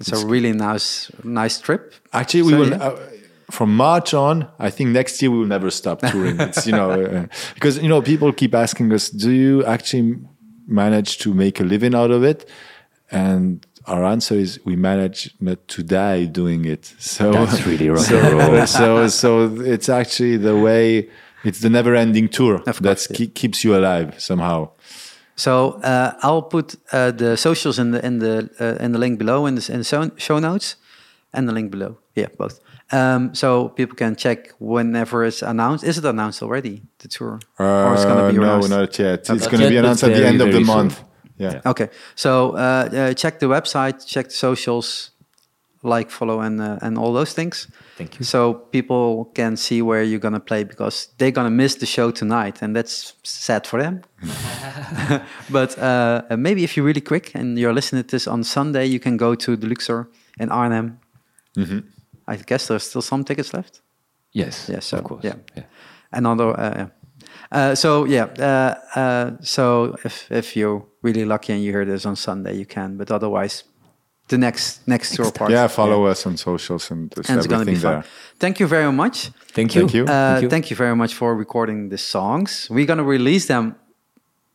it's 0.00 0.12
a 0.12 0.26
really 0.26 0.52
nice 0.52 1.10
nice 1.24 1.60
trip. 1.60 1.94
Actually, 2.12 2.42
we 2.42 2.50
So, 2.52 2.58
will. 2.58 2.70
yeah. 2.70 2.88
Uh, 2.88 2.98
from 3.50 3.76
March 3.76 4.14
on, 4.14 4.48
I 4.58 4.70
think 4.70 4.90
next 4.90 5.20
year 5.20 5.30
we 5.30 5.38
will 5.38 5.46
never 5.46 5.70
stop 5.70 6.00
touring. 6.00 6.40
It's 6.40 6.66
you 6.66 6.72
know 6.72 6.90
uh, 6.92 7.26
because 7.54 7.76
you 7.82 7.88
know 7.88 8.00
people 8.00 8.32
keep 8.32 8.54
asking 8.54 8.92
us, 8.94 9.10
do 9.10 9.30
you 9.30 9.64
actually 9.66 10.16
manage 10.66 11.18
to 11.18 11.34
make 11.34 11.60
a 11.60 11.64
living 11.64 11.94
out 11.94 12.10
of 12.10 12.24
it? 12.24 12.48
And 13.12 13.66
our 13.86 14.04
answer 14.04 14.34
is 14.34 14.60
we 14.64 14.76
manage 14.76 15.34
not 15.40 15.66
to 15.68 15.82
die 15.82 16.24
doing 16.24 16.64
it. 16.64 16.94
So 16.98 17.32
That's 17.32 17.66
really 17.66 17.88
rock 17.96 18.04
so, 18.04 18.66
so 18.66 19.08
so 19.08 19.60
it's 19.60 19.88
actually 19.88 20.36
the 20.38 20.56
way. 20.56 21.08
It's 21.44 21.58
the 21.58 21.70
never-ending 21.70 22.28
tour 22.28 22.62
that 22.80 23.06
yeah. 23.10 23.26
keeps 23.34 23.64
you 23.64 23.76
alive 23.76 24.20
somehow. 24.20 24.70
So 25.34 25.80
uh, 25.82 26.12
I'll 26.22 26.42
put 26.42 26.76
uh, 26.92 27.10
the 27.10 27.36
socials 27.36 27.78
in 27.78 27.90
the 27.90 28.06
in 28.06 28.18
the 28.20 28.48
uh, 28.60 28.84
in 28.84 28.92
the 28.92 28.98
link 28.98 29.18
below 29.18 29.46
in 29.46 29.56
the, 29.56 29.72
in 29.72 29.78
the 29.78 30.12
show, 30.18 30.38
notes, 30.38 30.76
and 31.32 31.48
the 31.48 31.52
link 31.52 31.70
below. 31.70 31.98
Yeah, 32.14 32.28
both. 32.38 32.60
Um, 32.92 33.34
so 33.34 33.70
people 33.70 33.96
can 33.96 34.14
check 34.14 34.52
whenever 34.60 35.24
it's 35.24 35.42
announced. 35.42 35.82
Is 35.84 35.98
it 35.98 36.04
announced 36.04 36.42
already? 36.42 36.82
The 36.98 37.08
tour, 37.08 37.40
or 37.58 37.94
it's 37.94 38.04
going 38.04 38.18
to 38.18 38.32
be 38.32 38.38
Uh, 38.38 38.42
no, 38.42 38.52
announced? 38.52 38.70
not 38.70 38.98
yet. 38.98 39.30
It's 39.30 39.46
going 39.48 39.62
to 39.62 39.68
be 39.68 39.78
announced 39.78 40.04
at 40.04 40.14
the 40.14 40.26
end 40.26 40.40
of 40.40 40.52
the 40.52 40.64
soon. 40.64 40.92
Yeah. 41.42 41.60
Okay, 41.70 41.88
so 42.14 42.50
uh, 42.50 42.88
uh, 42.92 43.14
check 43.14 43.38
the 43.38 43.46
website, 43.46 44.06
check 44.06 44.26
the 44.26 44.34
socials, 44.34 45.10
like, 45.82 46.10
follow, 46.10 46.40
and 46.40 46.60
uh, 46.60 46.78
and 46.82 46.98
all 46.98 47.12
those 47.12 47.34
things. 47.34 47.68
Thank 47.96 48.18
you. 48.18 48.24
So 48.24 48.54
people 48.54 49.30
can 49.34 49.56
see 49.56 49.82
where 49.82 50.02
you're 50.02 50.20
gonna 50.20 50.40
play 50.40 50.64
because 50.64 51.08
they're 51.18 51.32
gonna 51.32 51.50
miss 51.50 51.76
the 51.76 51.86
show 51.86 52.10
tonight, 52.10 52.62
and 52.62 52.76
that's 52.76 53.14
sad 53.22 53.66
for 53.66 53.82
them. 53.82 54.02
but 55.50 55.76
maybe 56.38 56.62
if 56.64 56.76
you're 56.76 56.86
really 56.86 57.00
quick 57.00 57.34
and 57.34 57.58
you're 57.58 57.74
listening 57.74 58.04
to 58.04 58.08
this 58.08 58.26
on 58.26 58.44
Sunday, 58.44 58.86
you 58.86 59.00
can 59.00 59.16
go 59.16 59.34
to 59.34 59.56
the 59.56 59.66
Luxor 59.66 60.08
in 60.38 60.50
Arnhem. 60.50 60.98
I 62.26 62.36
guess 62.36 62.68
there's 62.68 62.84
still 62.84 63.02
some 63.02 63.24
tickets 63.24 63.52
left. 63.52 63.80
yes 64.32 64.68
Yeah, 64.68 64.80
so, 64.80 64.98
of 64.98 65.04
course 65.04 65.24
yeah. 65.24 65.64
Another, 66.12 66.58
uh, 66.58 66.74
yeah. 66.76 66.88
Uh, 67.52 67.74
so 67.74 68.04
yeah, 68.04 68.24
uh, 68.38 68.98
uh, 68.98 69.30
so 69.40 69.96
if 70.04 70.30
if 70.30 70.56
you're 70.56 70.82
really 71.02 71.24
lucky 71.24 71.52
and 71.52 71.62
you 71.62 71.70
hear 71.72 71.84
this 71.84 72.06
on 72.06 72.16
Sunday, 72.16 72.56
you 72.56 72.66
can. 72.66 72.96
But 72.96 73.10
otherwise, 73.10 73.64
the 74.28 74.38
next 74.38 74.80
next 74.86 75.14
tour 75.16 75.30
part. 75.30 75.50
Yeah, 75.50 75.68
follow 75.68 76.06
us 76.10 76.26
on 76.26 76.36
socials 76.36 76.90
and 76.90 77.10
there's 77.10 77.28
And 77.30 77.38
it's 77.38 77.46
gonna 77.46 77.64
be 77.64 77.72
everything 77.72 77.82
fun. 77.82 78.00
there. 78.00 78.04
Thank 78.38 78.58
you 78.60 78.66
very 78.68 78.92
much. 78.92 79.30
thank 79.54 79.74
you 79.74 79.80
Thank 79.82 79.94
you. 79.94 80.04
Uh, 80.04 80.38
Thank 80.38 80.50
thank, 80.50 80.70
you. 80.70 80.74
you. 80.74 80.84
very 80.84 80.96
much 80.96 81.14
for 81.14 81.36
recording 81.36 81.90
the 81.90 81.98
songs. 81.98 82.68
We're 82.70 82.86
gonna 82.86 83.04
release 83.16 83.46
them 83.46 83.76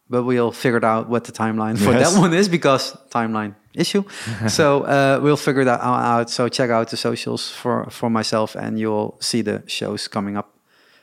but 0.09 0.23
we'll 0.23 0.51
figure 0.51 0.85
out 0.85 1.09
what 1.09 1.23
the 1.25 1.31
timeline 1.31 1.77
for 1.77 1.91
Yes. 1.91 2.13
that 2.13 2.19
one 2.19 2.33
is 2.33 2.47
because 2.49 2.95
timeline 3.09 3.55
issue. 3.73 4.03
so 4.47 4.83
uh, 4.83 5.19
we'll 5.21 5.37
figure 5.37 5.65
that 5.65 5.79
out, 5.81 5.99
out. 5.99 6.29
So 6.29 6.47
check 6.49 6.69
out 6.69 6.89
the 6.89 6.97
socials 6.97 7.51
for 7.51 7.85
for 7.89 8.09
myself, 8.09 8.55
and 8.55 8.79
you'll 8.79 9.17
see 9.19 9.43
the 9.43 9.63
shows 9.67 10.07
coming 10.07 10.37
up, 10.37 10.47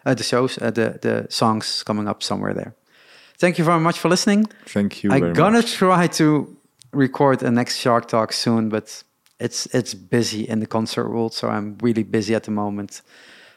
uh, 0.04 0.14
the 0.14 0.22
shows, 0.22 0.58
uh, 0.58 0.70
the 0.70 0.98
the 1.00 1.26
songs 1.28 1.82
coming 1.82 2.08
up 2.08 2.22
somewhere 2.22 2.54
there. 2.54 2.74
Thank 3.38 3.58
you 3.58 3.64
very 3.64 3.80
much 3.80 3.98
for 3.98 4.08
listening. 4.08 4.46
Thank 4.66 5.02
you 5.02 5.12
I'm 5.12 5.32
gonna 5.32 5.58
much. 5.58 5.72
try 5.74 6.06
to 6.06 6.56
record 6.92 7.42
a 7.42 7.50
next 7.50 7.78
Shark 7.78 8.08
Talk 8.08 8.32
soon, 8.32 8.68
but 8.68 9.04
it's 9.40 9.66
it's 9.74 9.94
busy 9.94 10.48
in 10.48 10.60
the 10.60 10.66
concert 10.66 11.08
world, 11.08 11.34
so 11.34 11.48
I'm 11.48 11.76
really 11.82 12.04
busy 12.04 12.34
at 12.34 12.44
the 12.44 12.50
moment. 12.50 13.02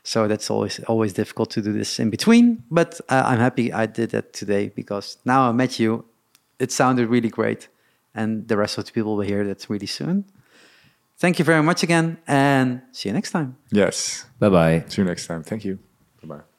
So 0.03 0.27
that's 0.27 0.49
always 0.49 0.79
always 0.87 1.13
difficult 1.13 1.49
to 1.51 1.61
do 1.61 1.73
this 1.73 1.99
in 1.99 2.09
between. 2.09 2.63
But 2.71 2.99
uh, 3.09 3.23
I'm 3.25 3.39
happy 3.39 3.71
I 3.73 3.85
did 3.85 4.11
that 4.11 4.33
today 4.33 4.69
because 4.75 5.17
now 5.25 5.49
I 5.49 5.51
met 5.51 5.79
you. 5.79 6.05
It 6.59 6.71
sounded 6.71 7.09
really 7.09 7.29
great, 7.29 7.67
and 8.15 8.47
the 8.47 8.57
rest 8.57 8.77
of 8.77 8.85
the 8.85 8.91
people 8.91 9.15
will 9.15 9.27
hear 9.27 9.43
that 9.45 9.69
really 9.69 9.87
soon. 9.87 10.25
Thank 11.19 11.39
you 11.39 11.45
very 11.45 11.63
much 11.63 11.83
again, 11.83 12.17
and 12.27 12.81
see 12.91 13.09
you 13.09 13.13
next 13.13 13.31
time. 13.31 13.57
Yes. 13.71 14.25
Bye 14.39 14.49
bye. 14.49 14.83
See 14.87 15.01
you 15.01 15.07
next 15.07 15.27
time. 15.27 15.43
Thank 15.43 15.65
you. 15.65 15.79
Bye 16.23 16.27
bye. 16.37 16.56